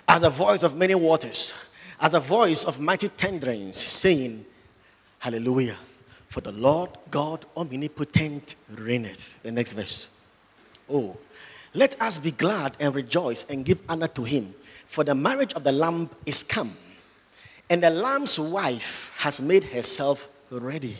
[0.08, 1.54] as a voice of many waters,
[2.00, 4.44] as a voice of mighty thunderings, saying,
[5.18, 5.76] Hallelujah.
[6.28, 9.38] For the Lord God omnipotent reigneth.
[9.42, 10.10] The next verse.
[10.88, 11.16] Oh,
[11.74, 14.54] let us be glad and rejoice and give honor to him,
[14.86, 16.76] for the marriage of the Lamb is come,
[17.70, 20.96] and the Lamb's wife has made herself ready.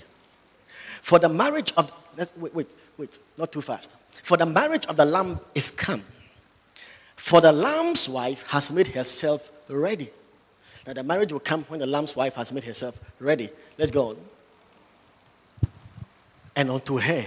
[1.02, 3.94] For the marriage of let's wait, wait, wait, not too fast.
[4.22, 6.02] For the marriage of the Lamb is come.
[7.16, 10.10] For the Lamb's wife has made herself ready.
[10.86, 13.50] Now the marriage will come when the Lamb's wife has made herself ready.
[13.78, 14.16] Let's go on.
[16.56, 17.24] And unto her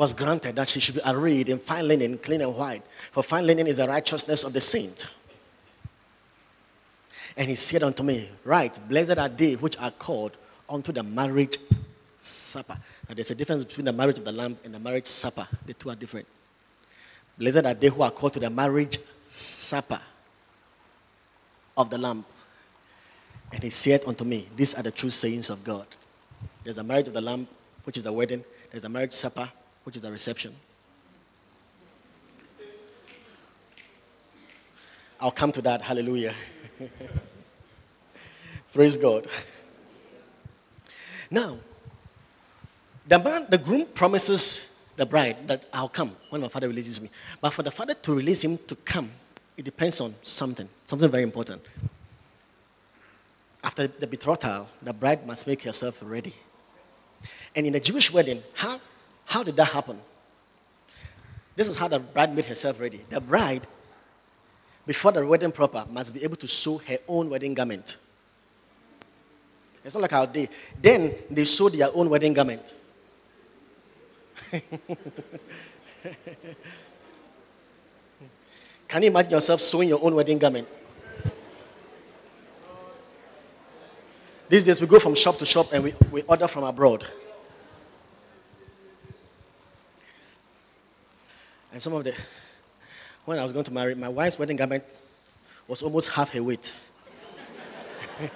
[0.00, 2.82] was granted that she should be arrayed in fine linen, clean and white.
[3.12, 5.06] For fine linen is the righteousness of the saint.
[7.36, 10.38] And he said unto me, Right, blessed are they which are called
[10.70, 11.58] unto the marriage
[12.16, 12.78] supper.
[13.10, 15.46] Now there's a difference between the marriage of the lamb and the marriage supper.
[15.66, 16.26] The two are different.
[17.36, 20.00] Blessed are they who are called to the marriage supper
[21.76, 22.24] of the lamb.
[23.52, 25.86] And he said unto me, These are the true sayings of God.
[26.64, 27.46] There's a marriage of the lamb,
[27.84, 28.42] which is the wedding.
[28.70, 29.50] There's a marriage supper,
[29.84, 30.54] which is the reception.
[35.20, 35.82] I'll come to that.
[35.82, 36.34] Hallelujah.
[38.72, 39.26] Praise God.
[41.30, 41.58] Now,
[43.06, 47.10] the man, the groom promises the bride that I'll come when my father releases me.
[47.40, 49.10] But for the father to release him to come,
[49.56, 51.62] it depends on something, something very important.
[53.62, 56.34] After the betrothal, the bride must make herself ready.
[57.54, 58.80] And in a Jewish wedding, how,
[59.30, 59.98] how did that happen?
[61.54, 63.00] This is how the bride made herself ready.
[63.10, 63.64] The bride,
[64.86, 67.98] before the wedding proper, must be able to sew her own wedding garment.
[69.84, 70.48] It's not like our day.
[70.82, 72.74] Then they sew their own wedding garment.
[78.88, 80.66] Can you imagine yourself sewing your own wedding garment?
[84.48, 87.06] These days we go from shop to shop and we, we order from abroad.
[91.72, 92.14] And some of the,
[93.24, 94.84] when I was going to marry, my wife's wedding garment
[95.68, 96.74] was almost half her weight.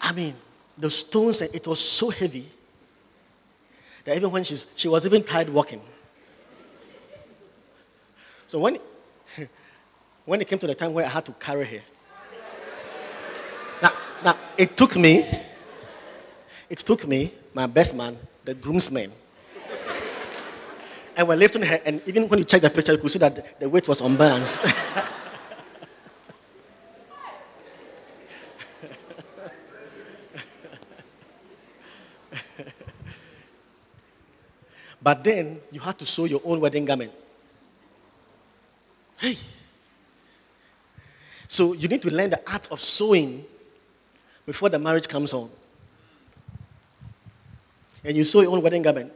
[0.00, 0.34] I mean,
[0.76, 2.46] the stones, it was so heavy
[4.04, 5.80] that even when she's, she was even tired walking.
[8.46, 8.78] So when,
[10.24, 11.80] when it came to the time where I had to carry her,
[13.82, 13.92] now,
[14.24, 15.24] now it took me,
[16.68, 19.10] it took me, my best man, the groomsman,
[21.16, 21.80] and we're lifting her.
[21.84, 24.60] And even when you check the picture, you could see that the weight was unbalanced.
[35.02, 37.12] but then you had to sew your own wedding garment.
[39.18, 39.38] Hey.
[41.48, 43.46] So you need to learn the art of sewing
[44.44, 45.48] before the marriage comes on.
[48.04, 49.10] And you sew your own wedding garment.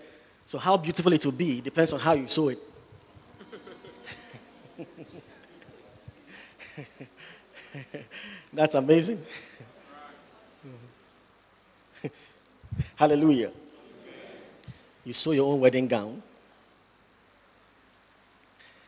[0.50, 2.58] So, how beautiful it will be depends on how you sew it.
[8.52, 9.24] That's amazing.
[12.96, 13.52] Hallelujah.
[15.04, 16.20] You sew your own wedding gown.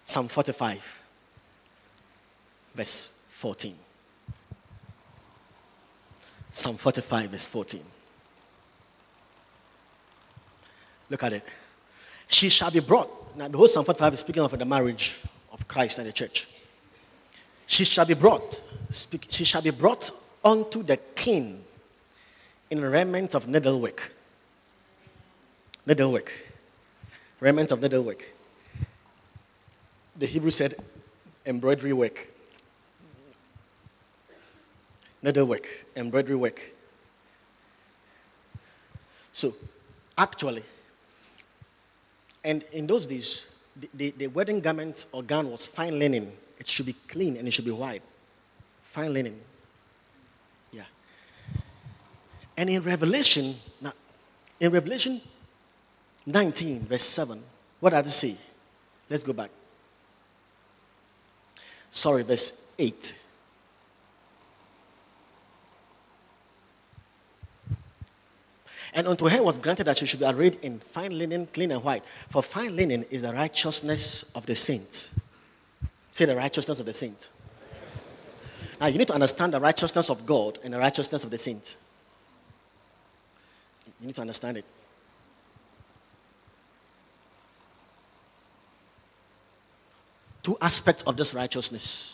[0.03, 1.03] Psalm 45,
[2.75, 3.77] verse 14.
[6.51, 7.92] Psalm 45, verse 14.
[11.13, 11.45] Look at it.
[12.27, 13.37] She shall be brought.
[13.37, 15.21] Now, the whole Psalm 45 is speaking of the marriage
[15.53, 16.49] of Christ and the church.
[17.67, 18.63] She shall be brought.
[18.89, 20.11] Speak, she shall be brought
[20.43, 21.63] unto the king
[22.71, 24.11] in raiment of needlework.
[25.87, 26.33] Needlework.
[27.41, 28.33] Raiment of needlework.
[30.17, 30.77] The Hebrew said
[31.45, 32.27] embroidery work.
[35.23, 36.75] Needlework, embroidery work.
[39.31, 39.53] So,
[40.17, 40.63] actually,
[42.45, 46.33] and in those days, the, the, the, wedding garment or gown was fine linen.
[46.59, 48.03] It should be clean and it should be white.
[48.81, 49.41] Fine linen.
[50.73, 50.85] Yeah.
[52.57, 53.93] And in Revelation, now,
[54.61, 55.21] in Revelation
[56.27, 57.43] 19, verse 7,
[57.81, 58.37] what does it say?
[59.09, 59.51] Let's go back.
[61.91, 63.15] Sorry, verse 8.
[68.95, 71.83] And unto her was granted that she should be arrayed in fine linen, clean and
[71.83, 72.05] white.
[72.29, 75.19] For fine linen is the righteousness of the saints.
[76.11, 77.29] Say the righteousness of the saints.
[78.79, 81.79] Now you need to understand the righteousness of God and the righteousness of the saints.
[84.01, 84.65] You need to understand it.
[90.43, 92.12] Two aspects of this righteousness.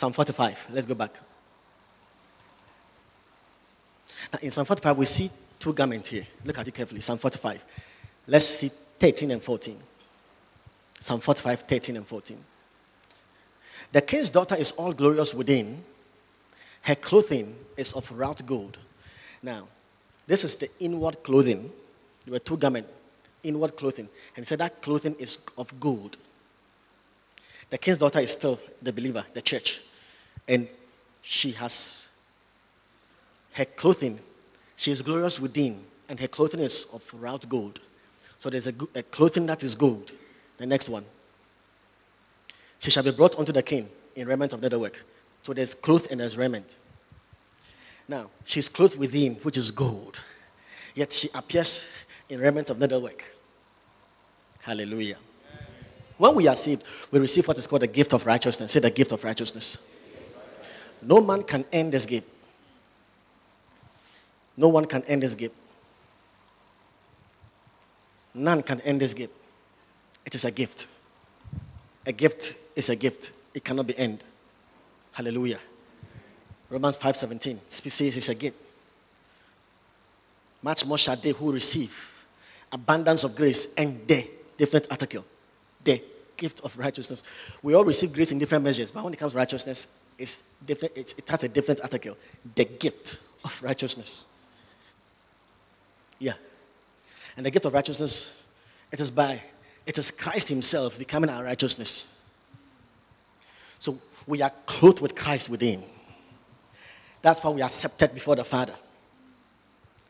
[0.00, 0.68] Psalm 45.
[0.70, 1.14] Let's go back.
[4.32, 6.22] Now, in Psalm 45, we see two garments here.
[6.42, 7.02] Look at it carefully.
[7.02, 7.62] Psalm 45.
[8.26, 9.76] Let's see 13 and 14.
[11.00, 12.38] Psalm 45, 13 and 14.
[13.92, 15.84] The king's daughter is all glorious within.
[16.80, 18.78] Her clothing is of wrought gold.
[19.42, 19.68] Now,
[20.26, 21.70] this is the inward clothing.
[22.24, 22.88] There were two garments,
[23.42, 24.08] inward clothing.
[24.34, 26.16] And he said that clothing is of gold.
[27.68, 29.82] The king's daughter is still the believer, the church
[30.50, 30.66] and
[31.22, 32.08] she has
[33.52, 34.18] her clothing,
[34.74, 37.80] she is glorious within, and her clothing is of wrought gold.
[38.40, 40.10] So there's a, a clothing that is gold.
[40.56, 41.04] The next one.
[42.80, 45.04] She shall be brought unto the king in raiment of needlework.
[45.42, 46.78] So there's cloth and there's raiment.
[48.08, 50.18] Now, she's clothed within, which is gold.
[50.96, 51.88] Yet she appears
[52.28, 53.22] in raiment of needlework.
[54.62, 55.16] Hallelujah.
[56.18, 56.82] When we are saved,
[57.12, 58.72] we receive what is called the gift of righteousness.
[58.72, 59.88] Say the gift of righteousness.
[61.02, 62.28] No man can end this gift.
[64.56, 65.54] No one can end this gift.
[68.34, 69.32] None can end this gift.
[70.24, 70.86] It is a gift.
[72.06, 73.32] A gift is a gift.
[73.54, 74.24] It cannot be ended.
[75.12, 75.58] Hallelujah.
[76.68, 78.56] Romans 5:17 says it's a gift.
[80.62, 82.24] Much more shall they who receive
[82.70, 85.24] abundance of grace and the different article,
[85.82, 86.02] the
[86.36, 87.22] gift of righteousness.
[87.62, 89.88] We all receive grace in different measures, but when it comes to righteousness,
[90.66, 92.16] different, it's, it has a different article.
[92.54, 94.26] The gift of righteousness.
[96.18, 96.34] Yeah.
[97.36, 98.40] And the gift of righteousness,
[98.92, 99.42] it is by,
[99.86, 102.20] it is Christ Himself becoming our righteousness.
[103.78, 105.82] So we are clothed with Christ within.
[107.22, 108.74] That's why we are accepted before the Father.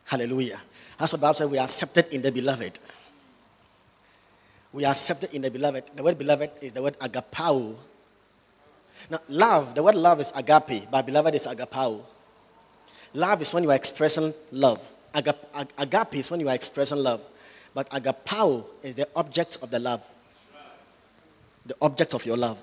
[0.05, 0.61] Hallelujah.
[0.99, 2.79] That's what the Bible says we are accepted in the beloved.
[4.73, 5.91] We are accepted in the beloved.
[5.95, 7.77] The word beloved is the word agapao,
[9.09, 12.03] now, love, the word love is agape, but beloved is agapao.
[13.15, 14.87] Love is when you are expressing love.
[15.15, 17.21] agape is when you are expressing love.
[17.75, 20.03] But agapao is the object of the love.
[21.67, 22.61] The object of your love.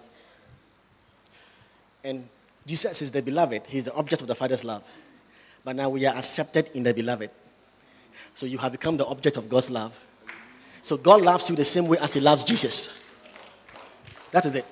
[2.03, 2.27] And
[2.65, 3.63] Jesus is the beloved.
[3.67, 4.83] He's the object of the Father's love.
[5.63, 7.31] But now we are accepted in the beloved.
[8.33, 9.97] So you have become the object of God's love.
[10.81, 13.03] So God loves you the same way as He loves Jesus.
[14.31, 14.65] That is it.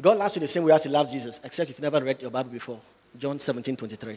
[0.00, 2.30] God loves you the same way as He loves Jesus, except you've never read your
[2.30, 2.80] Bible before.
[3.16, 4.16] John 17 23.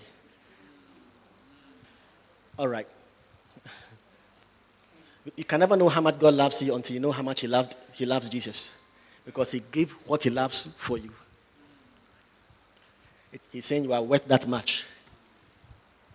[2.58, 2.88] All right.
[5.36, 7.48] You can never know how much God loves you until you know how much He
[7.48, 8.76] loved He loves Jesus.
[9.26, 11.12] Because He gave what He loves for you.
[13.52, 14.86] He's saying you are worth that much.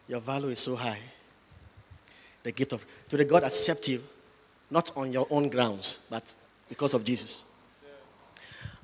[0.09, 0.99] Your value is so high.
[2.43, 4.03] The gift of to the God accept you,
[4.71, 6.35] not on your own grounds, but
[6.69, 7.45] because of Jesus.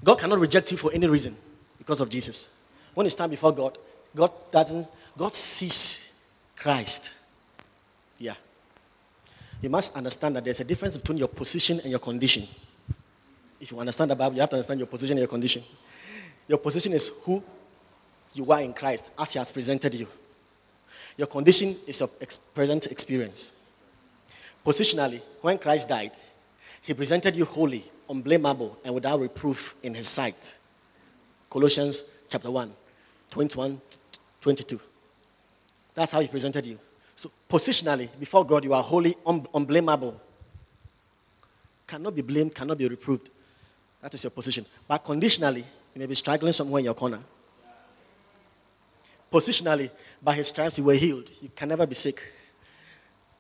[0.03, 1.37] God cannot reject you for any reason
[1.79, 2.51] because of Jesus.
[2.95, 3.79] When you stand before God,
[4.15, 6.25] God doesn't, God sees
[6.57, 7.15] Christ.
[8.19, 8.35] Yeah.
[9.61, 12.45] You must understand that there's a difference between your position and your condition.
[13.61, 15.65] If you understand the Bible, you have to understand your position and your condition.
[16.47, 17.43] Your position is who
[18.35, 20.07] you are in Christ as He has presented you.
[21.17, 23.51] Your condition is your ex- present experience.
[24.65, 26.13] Positionally, when Christ died,
[26.83, 30.57] He presented you holy, unblameable and without reproof in his sight.
[31.51, 32.73] Colossians chapter 1,
[33.31, 33.81] 21,
[34.41, 34.81] 22.
[35.95, 36.79] That's how he presented you.
[37.17, 40.15] So, positionally, before God, you are holy, un- unblameable.
[41.89, 43.31] cannot be blamed, cannot be reproved.
[44.03, 44.65] That is your position.
[44.87, 47.19] But conditionally, you may be struggling somewhere in your corner.
[49.33, 49.91] Positionally,
[50.23, 51.29] by his stripes you were healed.
[51.43, 52.23] You can never be sick.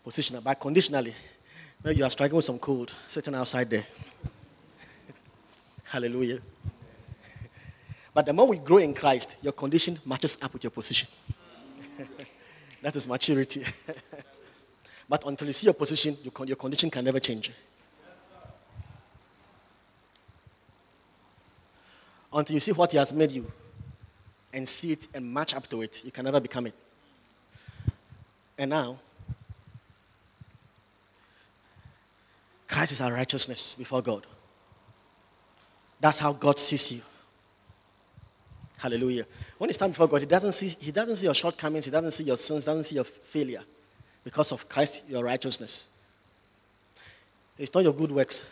[0.04, 1.14] Positionally, but conditionally,
[1.84, 3.86] maybe you are struggling with some cold sitting outside there.
[5.88, 6.40] Hallelujah.
[8.14, 11.08] But the more we grow in Christ, your condition matches up with your position.
[12.82, 13.64] that is maturity.
[15.08, 16.16] but until you see your position,
[16.46, 17.52] your condition can never change.
[22.32, 23.52] Until you see what He has made you
[24.52, 26.74] and see it and match up to it, you can never become it.
[28.58, 28.98] And now,
[32.66, 34.26] Christ is our righteousness before God.
[36.00, 37.00] That's how God sees you.
[38.76, 39.26] Hallelujah.
[39.58, 42.12] When you stand before God, He doesn't see, he doesn't see your shortcomings, He doesn't
[42.12, 43.62] see your sins, doesn't see your failure
[44.22, 45.88] because of Christ, your righteousness.
[47.58, 48.44] It's not your good works.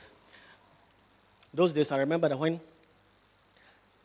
[1.55, 2.61] Those days, I remember that when,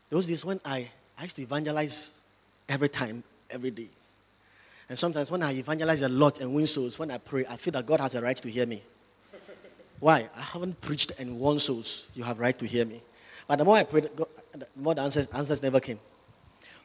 [0.09, 2.21] those days when I, I used to evangelize
[2.69, 3.89] every time, every day.
[4.89, 7.71] And sometimes when I evangelize a lot and win souls, when I pray, I feel
[7.71, 8.83] that God has a right to hear me.
[9.99, 10.29] Why?
[10.35, 12.07] I haven't preached and won souls.
[12.13, 13.01] You have right to hear me.
[13.51, 15.99] But the more I prayed, God, the more the answers, answers never came.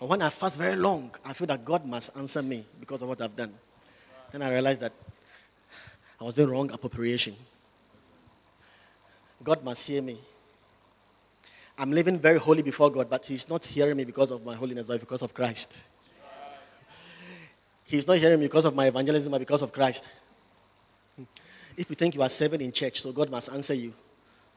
[0.00, 3.06] And when I fast very long, I feel that God must answer me because of
[3.06, 3.54] what I've done.
[4.32, 4.92] Then I realized that
[6.20, 7.36] I was doing wrong appropriation.
[9.44, 10.18] God must hear me.
[11.78, 14.88] I'm living very holy before God, but He's not hearing me because of my holiness,
[14.88, 15.78] but because of Christ.
[17.84, 20.08] He's not hearing me because of my evangelism, but because of Christ.
[21.76, 23.94] If you think you are serving in church, so God must answer you,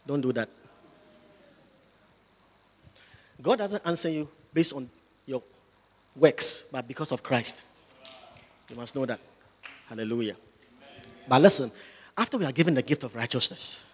[0.07, 0.49] don't do that.
[3.41, 4.89] God doesn't answer you based on
[5.25, 5.41] your
[6.15, 7.63] works, but because of Christ.
[8.69, 9.19] You must know that.
[9.87, 10.35] Hallelujah.
[11.27, 11.71] But listen,
[12.17, 13.85] after we are given the gift of righteousness,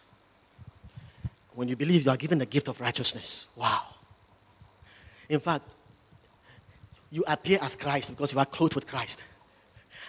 [1.54, 3.84] when you believe you are given the gift of righteousness, wow.
[5.30, 5.76] In fact,
[7.12, 9.24] you appear as Christ because you are clothed with Christ.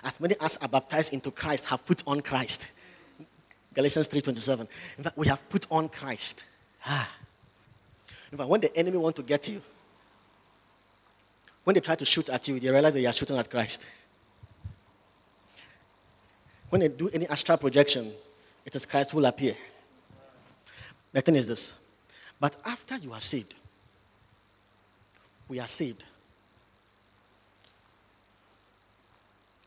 [0.03, 2.69] As many as are baptized into Christ have put on Christ.
[3.75, 4.69] Galatians 3:27.
[4.99, 6.45] In fact, we have put on Christ.
[6.85, 7.09] Ah.
[8.45, 9.63] When the enemy want to get you,
[11.65, 13.87] when they try to shoot at you, they realize that you are shooting at Christ.
[16.69, 18.13] When they do any astral projection,
[18.65, 19.55] it is Christ who will appear.
[21.13, 21.75] The thing is this.
[22.39, 23.55] But after you are saved,
[25.49, 26.05] we are saved.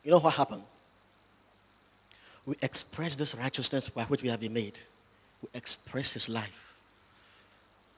[0.03, 0.63] You know what happened?
[2.45, 4.79] We express this righteousness by which we have been made.
[5.41, 6.68] We express his life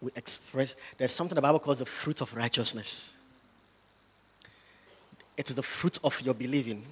[0.02, 3.16] we express, there's something the Bible calls the fruit of righteousness.
[5.38, 6.86] It is the fruit of your believing,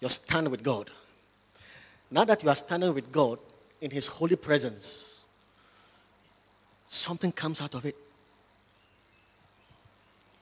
[0.00, 0.90] your stand with God.
[2.10, 3.38] Now that you are standing with God
[3.80, 5.24] in His holy presence,
[6.86, 7.96] something comes out of it.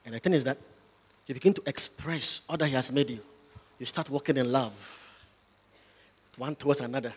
[0.05, 0.57] And the thing is that
[1.25, 3.21] you begin to express all that He has made you.
[3.79, 4.73] You start walking in love,
[6.37, 7.13] one towards another.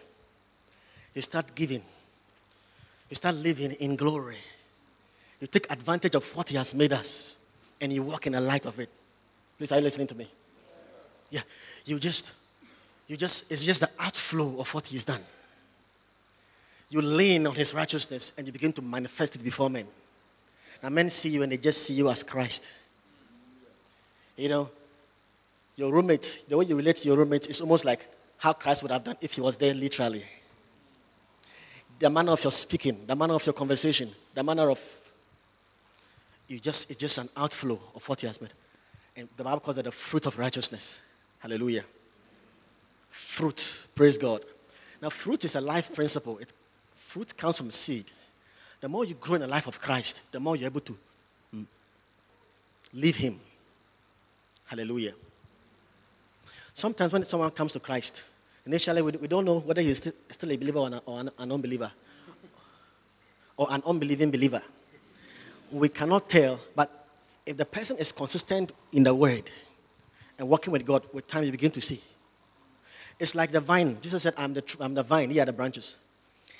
[1.14, 1.82] You start giving.
[3.08, 4.38] You start living in glory.
[5.40, 7.36] You take advantage of what He has made us
[7.80, 8.90] and you walk in the light of it.
[9.56, 10.28] Please, are you listening to me?
[11.30, 11.40] Yeah.
[11.84, 12.32] You just,
[13.06, 15.20] you just, it's just the outflow of what He's done.
[16.90, 19.86] You lean on His righteousness and you begin to manifest it before men.
[20.82, 22.68] Now, men see you and they just see you as Christ.
[24.36, 24.70] You know,
[25.76, 28.92] your roommate, the way you relate to your roommate is almost like how Christ would
[28.92, 30.24] have done if he was there literally
[31.98, 34.80] the manner of your speaking, the manner of your conversation, the manner of
[36.46, 38.52] you just it's just an outflow of what he has made.
[39.16, 41.00] And the Bible calls it the fruit of righteousness.
[41.40, 41.84] Hallelujah.
[43.10, 43.86] Fruit.
[43.94, 44.44] Praise God.
[45.02, 46.38] Now, fruit is a life principle.
[46.38, 46.52] It,
[46.94, 48.06] fruit comes from seed.
[48.80, 50.96] The more you grow in the life of Christ, the more you're able to
[52.92, 53.40] leave Him.
[54.66, 55.12] Hallelujah.
[56.72, 58.22] Sometimes when someone comes to Christ,
[58.68, 61.30] Initially, we, we don't know whether he's still, still a believer or an, or an,
[61.38, 61.90] unbeliever
[63.56, 64.60] or an unbelieving believer.
[65.70, 67.06] We cannot tell, but
[67.46, 69.50] if the person is consistent in the word
[70.38, 72.02] and working with God, with time you begin to see.
[73.18, 73.96] It's like the vine.
[74.02, 75.96] Jesus said, I'm the, I'm the vine, here are the branches.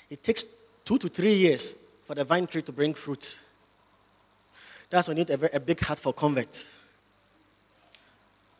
[0.09, 0.45] It takes
[0.83, 3.39] two to three years for the vine tree to bring fruit.
[4.89, 6.75] That's when you need a, a big heart for converts.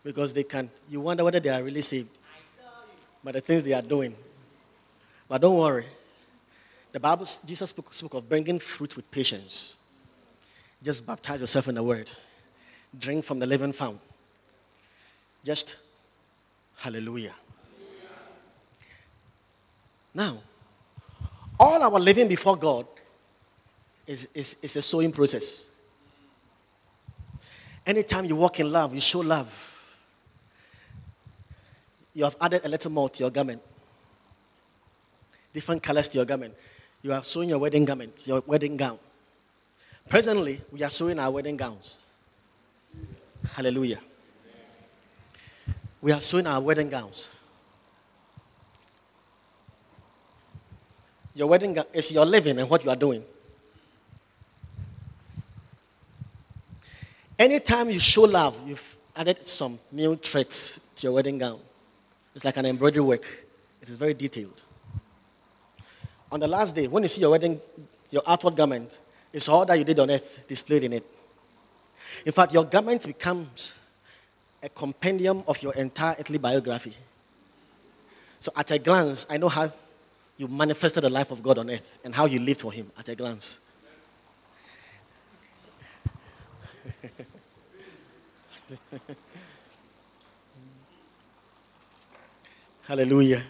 [0.03, 2.19] Because they can, you wonder whether they are really saved
[3.23, 4.15] by the things they are doing.
[5.27, 5.85] But don't worry.
[6.91, 9.77] The Bible, Jesus spoke, spoke of bringing fruit with patience.
[10.81, 12.09] Just baptize yourself in the word.
[12.97, 13.99] Drink from the living fountain.
[15.43, 15.75] Just
[16.77, 17.35] hallelujah.
[20.13, 20.39] Now,
[21.59, 22.87] All our living before God
[24.07, 25.69] is, is, is a sowing process.
[27.85, 29.68] Anytime you walk in love, you show love.
[32.19, 33.61] You have added a little more to your garment,
[35.53, 36.53] different colors to your garment.
[37.01, 38.99] You are sewing your wedding garment, your wedding gown.
[40.09, 42.03] Presently, we are sewing our wedding gowns.
[43.53, 43.99] Hallelujah.
[46.01, 47.29] We are sewing our wedding gowns.
[51.33, 53.23] Your wedding gown is your living and what you are doing.
[57.39, 61.61] Anytime you show love, you've added some new threads to your wedding gown.
[62.39, 63.25] It's like an embroidery work.
[63.81, 64.61] It is very detailed.
[66.31, 67.59] On the last day, when you see your wedding,
[68.11, 68.97] your outward garment,
[69.33, 71.03] it's all that you did on earth displayed in it.
[72.25, 73.73] In fact, your garment becomes
[74.63, 76.93] a compendium of your entire earthly biography.
[78.39, 79.73] So, at a glance, I know how
[80.37, 83.09] you manifested the life of God on earth and how you lived for Him at
[83.09, 83.59] a glance.
[92.89, 93.43] Hallelujah.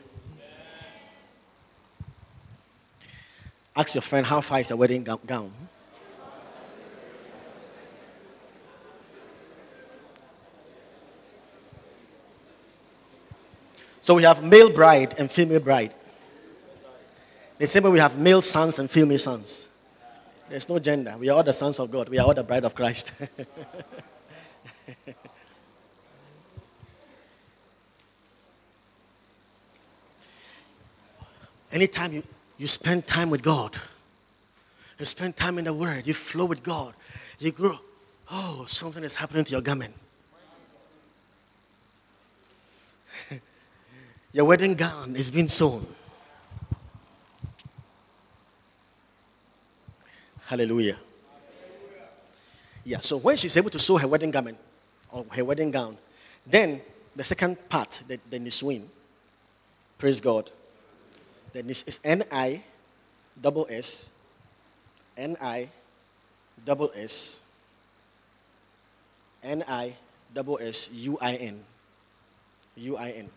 [3.74, 5.54] Ask your friend, how far is the wedding gown?
[14.02, 15.96] So we have male bride and female bride.
[17.60, 19.70] The same way we have male sons and female sons.
[20.50, 21.16] There's no gender.
[21.18, 22.10] We are all the sons of God.
[22.10, 23.14] We are all the bride of Christ.
[31.72, 32.24] Anytime you,
[32.58, 33.76] you spend time with God,
[34.98, 36.94] you spend time in the Word, you flow with God,
[37.38, 37.80] you grow.
[38.32, 39.94] Oh, something is happening to your garment.
[44.34, 45.88] Your wedding gown is being sewn.
[50.46, 51.00] Hallelujah.
[52.84, 54.58] Yeah, so when she's able to sew her wedding garment
[55.12, 55.98] or her wedding gown,
[56.46, 56.82] then
[57.16, 58.84] the second part, the, the nissuin,
[59.98, 60.50] praise God.
[61.54, 62.62] The this is N I
[63.40, 64.12] double S,
[65.18, 65.70] N I
[66.66, 67.42] double S,
[69.44, 69.96] N I
[70.34, 71.64] double S U I N,
[72.76, 73.30] U I N.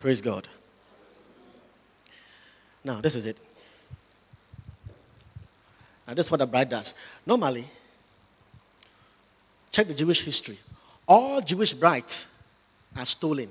[0.00, 0.48] Praise God.
[2.82, 3.38] Now, this is it.
[6.06, 6.92] Now, this is what the bride does.
[7.24, 7.64] Normally,
[9.70, 10.58] check the Jewish history.
[11.08, 12.28] All Jewish brides
[12.94, 13.48] are stolen,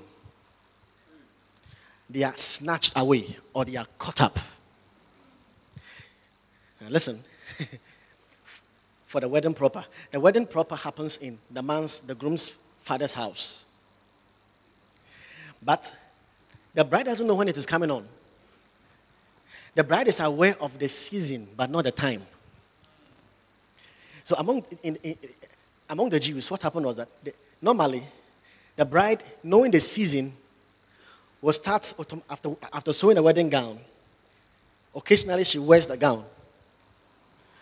[2.08, 4.38] they are snatched away, or they are caught up.
[6.80, 7.22] Now, listen.
[9.14, 9.84] for the wedding proper.
[10.10, 12.48] The wedding proper happens in the man's, the groom's
[12.80, 13.64] father's house.
[15.62, 15.96] But
[16.74, 18.08] the bride doesn't know when it is coming on.
[19.76, 22.22] The bride is aware of the season, but not the time.
[24.24, 25.16] So among, in, in,
[25.88, 27.08] among the Jews, what happened was that
[27.62, 28.02] normally
[28.74, 30.32] the bride, knowing the season,
[31.44, 31.92] will start
[32.30, 33.78] after, after sewing a wedding gown.
[34.94, 36.24] Occasionally, she wears the gown,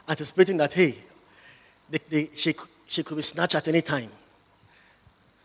[0.08, 0.96] anticipating that, hey,
[2.32, 2.54] she,
[2.86, 4.08] she could be snatched at any time.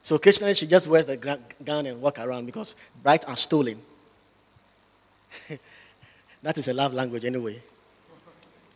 [0.04, 3.82] So occasionally she just wears the gown and walk around because brides are stolen.
[6.44, 7.60] that is a love language anyway.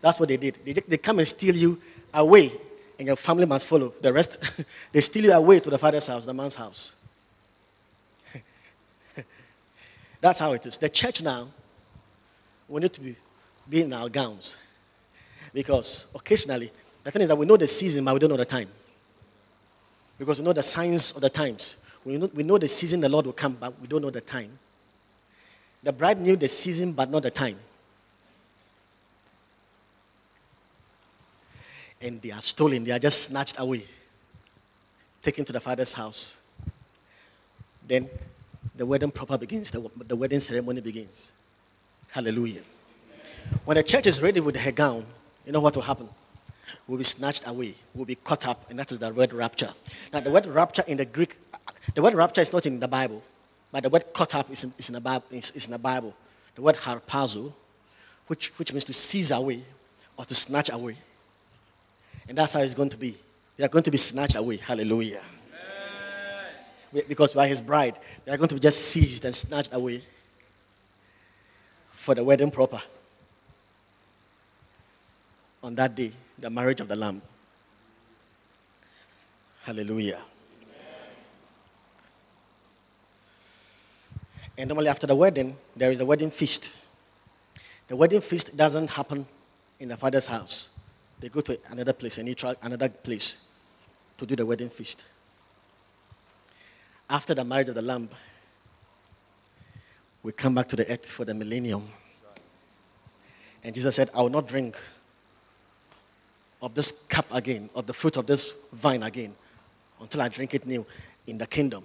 [0.02, 0.58] That's what they did.
[0.66, 1.80] They, they come and steal you
[2.12, 2.52] away,
[2.98, 3.94] and your family must follow.
[4.02, 4.44] The rest,
[4.92, 6.96] they steal you away to the father's house, the man's house.
[10.22, 10.78] That's how it is.
[10.78, 11.48] The church now,
[12.70, 13.16] we need to be,
[13.68, 14.56] be in our gowns.
[15.54, 16.72] Because occasionally,
[17.04, 18.70] the thing is that we know the season, but we don't know the time
[20.22, 21.78] because we know the signs of the times.
[22.06, 24.22] We know, we know the season the Lord will come, but we don't know the
[24.22, 24.52] time.
[25.82, 27.58] The bride knew the season, but not the time.
[32.00, 33.84] And they are stolen, they are just snatched away,
[35.24, 36.40] taken to the father's house.
[37.88, 38.08] Then
[38.82, 41.34] the wedding proper begins, the, the wedding ceremony begins.
[42.08, 42.62] Hallelujah.
[43.64, 45.06] When the church is ready with her gown,
[45.46, 46.10] you know what will happen?
[46.88, 49.70] We'll be snatched away, we'll be caught up, and that is the word rapture.
[50.12, 51.38] Now, the word rapture in the Greek,
[51.94, 53.22] the word rapture is not in the Bible,
[53.72, 55.78] but the word caught up is in, is in, the, Bible, is, is in the
[55.78, 56.16] Bible.
[56.56, 57.54] The word harpazo,
[58.26, 59.64] which, which means to seize away
[60.18, 60.98] or to snatch away.
[62.28, 63.16] And that's how it's going to be.
[63.60, 64.58] We are going to be snatched away.
[64.58, 65.22] Hallelujah.
[67.08, 68.00] Because we are his bride.
[68.26, 70.02] We are going to be just seized and snatched away
[71.92, 72.82] for the wedding proper
[75.64, 77.22] on that day the marriage of the Lamb.
[79.64, 80.20] Hallelujah.
[84.58, 86.76] And normally after the wedding, there is a wedding feast.
[87.88, 89.26] The wedding feast doesn't happen
[89.80, 90.70] in the father's house.
[91.20, 93.48] They go to another place, a neutral, another place,
[94.18, 95.04] to do the wedding feast.
[97.12, 98.08] After the marriage of the Lamb,
[100.24, 101.86] we come back to the earth for the millennium.
[103.66, 104.78] And Jesus said, I will not drink
[106.62, 109.36] of this cup again, of the fruit of this vine again,
[110.00, 110.86] until I drink it new
[111.28, 111.84] in the kingdom.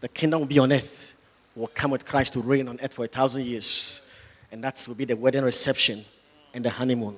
[0.00, 1.14] The kingdom will be on earth.
[1.56, 4.00] Will come with Christ to reign on earth for a thousand years.
[4.52, 6.04] And that will be the wedding reception
[6.54, 7.16] and the honeymoon.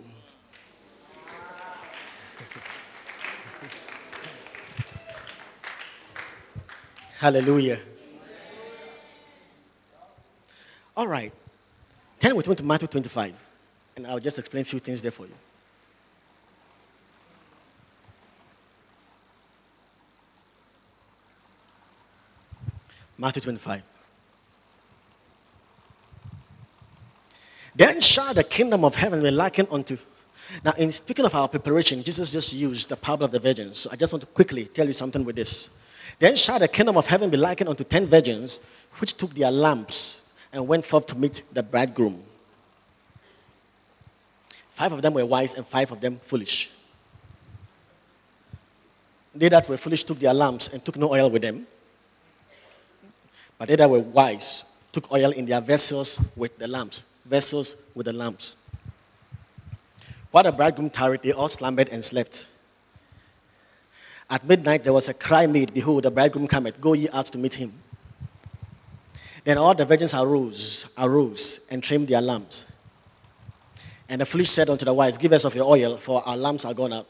[7.18, 7.78] Hallelujah.
[10.96, 11.32] All right.
[12.20, 13.34] Turn with me to Matthew 25,
[13.96, 15.34] and I'll just explain a few things there for you.
[23.18, 23.82] Matthew 25.
[27.76, 29.96] Then shall the kingdom of heaven be likened unto.
[30.64, 33.78] Now, in speaking of our preparation, Jesus just used the parable of the virgins.
[33.78, 35.70] So I just want to quickly tell you something with this.
[36.18, 38.60] Then shall the kingdom of heaven be likened unto ten virgins,
[38.98, 42.22] which took their lamps and went forth to meet the bridegroom.
[44.74, 46.72] Five of them were wise, and five of them foolish.
[49.34, 51.66] They that were foolish took their lamps and took no oil with them.
[53.58, 57.04] But they that were wise took oil in their vessels with the lamps.
[57.24, 58.56] Vessels with the lamps.
[60.30, 62.46] While the bridegroom tarried, they all slumbered and slept.
[64.30, 67.38] At midnight there was a cry made, Behold, the bridegroom cometh, go ye out to
[67.38, 67.72] meet him.
[69.44, 72.64] Then all the virgins arose, arose, and trimmed their lamps.
[74.08, 76.64] And the foolish said unto the wise, Give us of your oil, for our lamps
[76.64, 77.06] are gone out.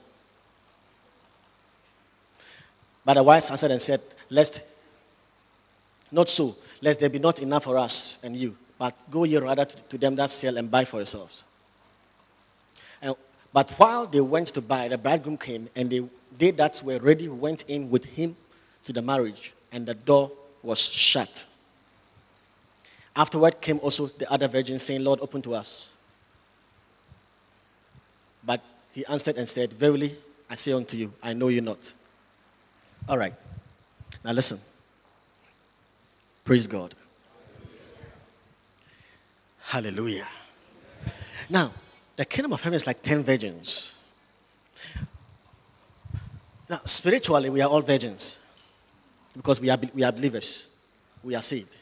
[3.05, 4.01] But the wise answered and said,
[4.31, 4.63] Lest
[6.11, 9.65] not so, lest there be not enough for us and you, but go ye rather
[9.65, 11.45] to, to them that sell and buy for yourselves.
[13.03, 13.15] And,
[13.53, 16.03] but while they went to buy, the bridegroom came, and they,
[16.39, 18.37] they that were ready went in with him
[18.85, 20.31] to the marriage, and the door
[20.63, 21.47] was shut.
[23.17, 25.93] Afterward came also the other virgins, saying, Lord, open to us.
[28.45, 28.61] But
[28.93, 30.17] he answered and said, Verily,
[30.51, 31.93] I say unto you, I know you not.
[33.09, 33.35] All right.
[34.25, 34.59] Now listen.
[36.45, 36.95] Praise God.
[39.61, 40.27] Hallelujah.
[41.49, 41.73] Now,
[42.17, 43.95] the kingdom of heaven is like 10 virgins.
[46.75, 48.41] Now, spiritually, we are all virgins
[49.37, 50.69] because we are, we are believers.
[51.23, 51.77] We are saved.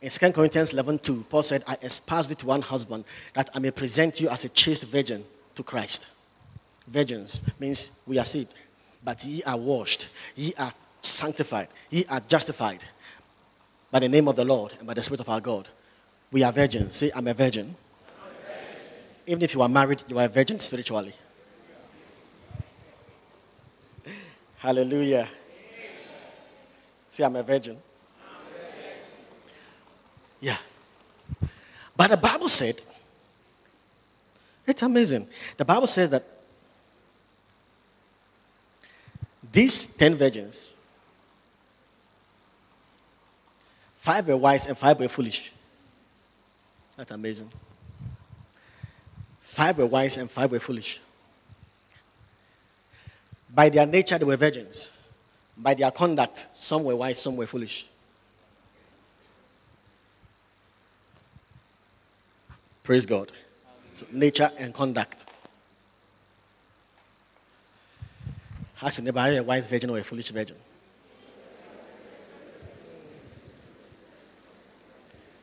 [0.00, 3.58] In 2 Corinthians 11 2, Paul said, I espoused it to one husband that I
[3.58, 5.24] may present you as a chaste virgin
[5.56, 6.06] to Christ.
[6.86, 8.54] Virgins means we are saved,
[9.02, 10.72] but ye are washed, ye are
[11.02, 12.84] sanctified, ye are justified
[13.90, 15.68] by the name of the Lord and by the Spirit of our God.
[16.30, 16.94] We are virgins.
[16.94, 17.74] Say, I'm a virgin.
[18.22, 18.86] I'm a virgin.
[19.26, 21.14] Even if you are married, you are a virgin spiritually.
[24.58, 25.28] Hallelujah.
[27.08, 27.24] Virgin.
[27.24, 27.76] I'm a virgin.
[30.40, 30.56] Yeah.
[31.96, 32.80] But the Bible said,
[34.66, 35.28] it's amazing.
[35.56, 36.24] The Bible says that
[39.50, 40.68] these 10 virgins
[44.08, 45.52] Five were wise and five were foolish.
[46.96, 47.52] That's amazing.
[49.38, 51.02] Five were wise and five were foolish.
[53.54, 54.90] By their nature, they were virgins.
[55.56, 57.88] By their conduct, some were wise, some were foolish.
[62.82, 63.32] Praise God.
[63.92, 65.26] So, nature and conduct.
[68.76, 70.56] How should never a wise virgin or a foolish virgin?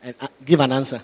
[0.05, 1.01] and uh, give an answer.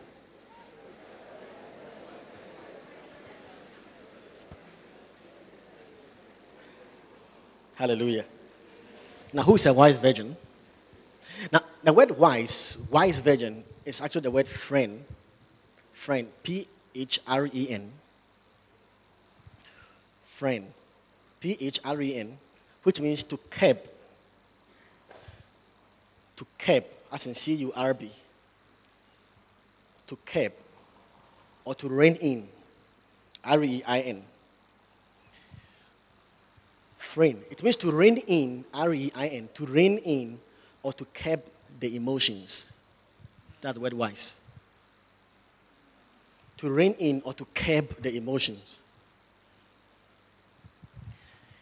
[7.82, 8.26] Hallelujah.
[9.34, 10.38] Now, who is a wise virgin?
[11.52, 15.00] Now, the word wise, wise virgin, is actually the word phren.
[15.92, 17.92] Phren, P H R E N.
[20.24, 20.66] Phren,
[21.40, 22.38] P H R E N,
[22.84, 23.80] which means to curb.
[26.36, 28.12] To curb, as in C U R B
[30.06, 30.52] to curb
[31.64, 32.48] or to rein in.
[33.44, 34.24] R E I N.
[37.16, 37.43] Rein.
[37.49, 40.39] It means to rein in, R E I N, to rein in
[40.82, 41.43] or to curb
[41.80, 42.72] the emotions.
[43.59, 44.39] That's word wise.
[46.57, 48.84] To rein in or to curb the emotions.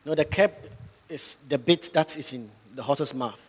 [0.06, 0.52] Now, the curb
[1.08, 3.49] is the bit that is in the horse's mouth.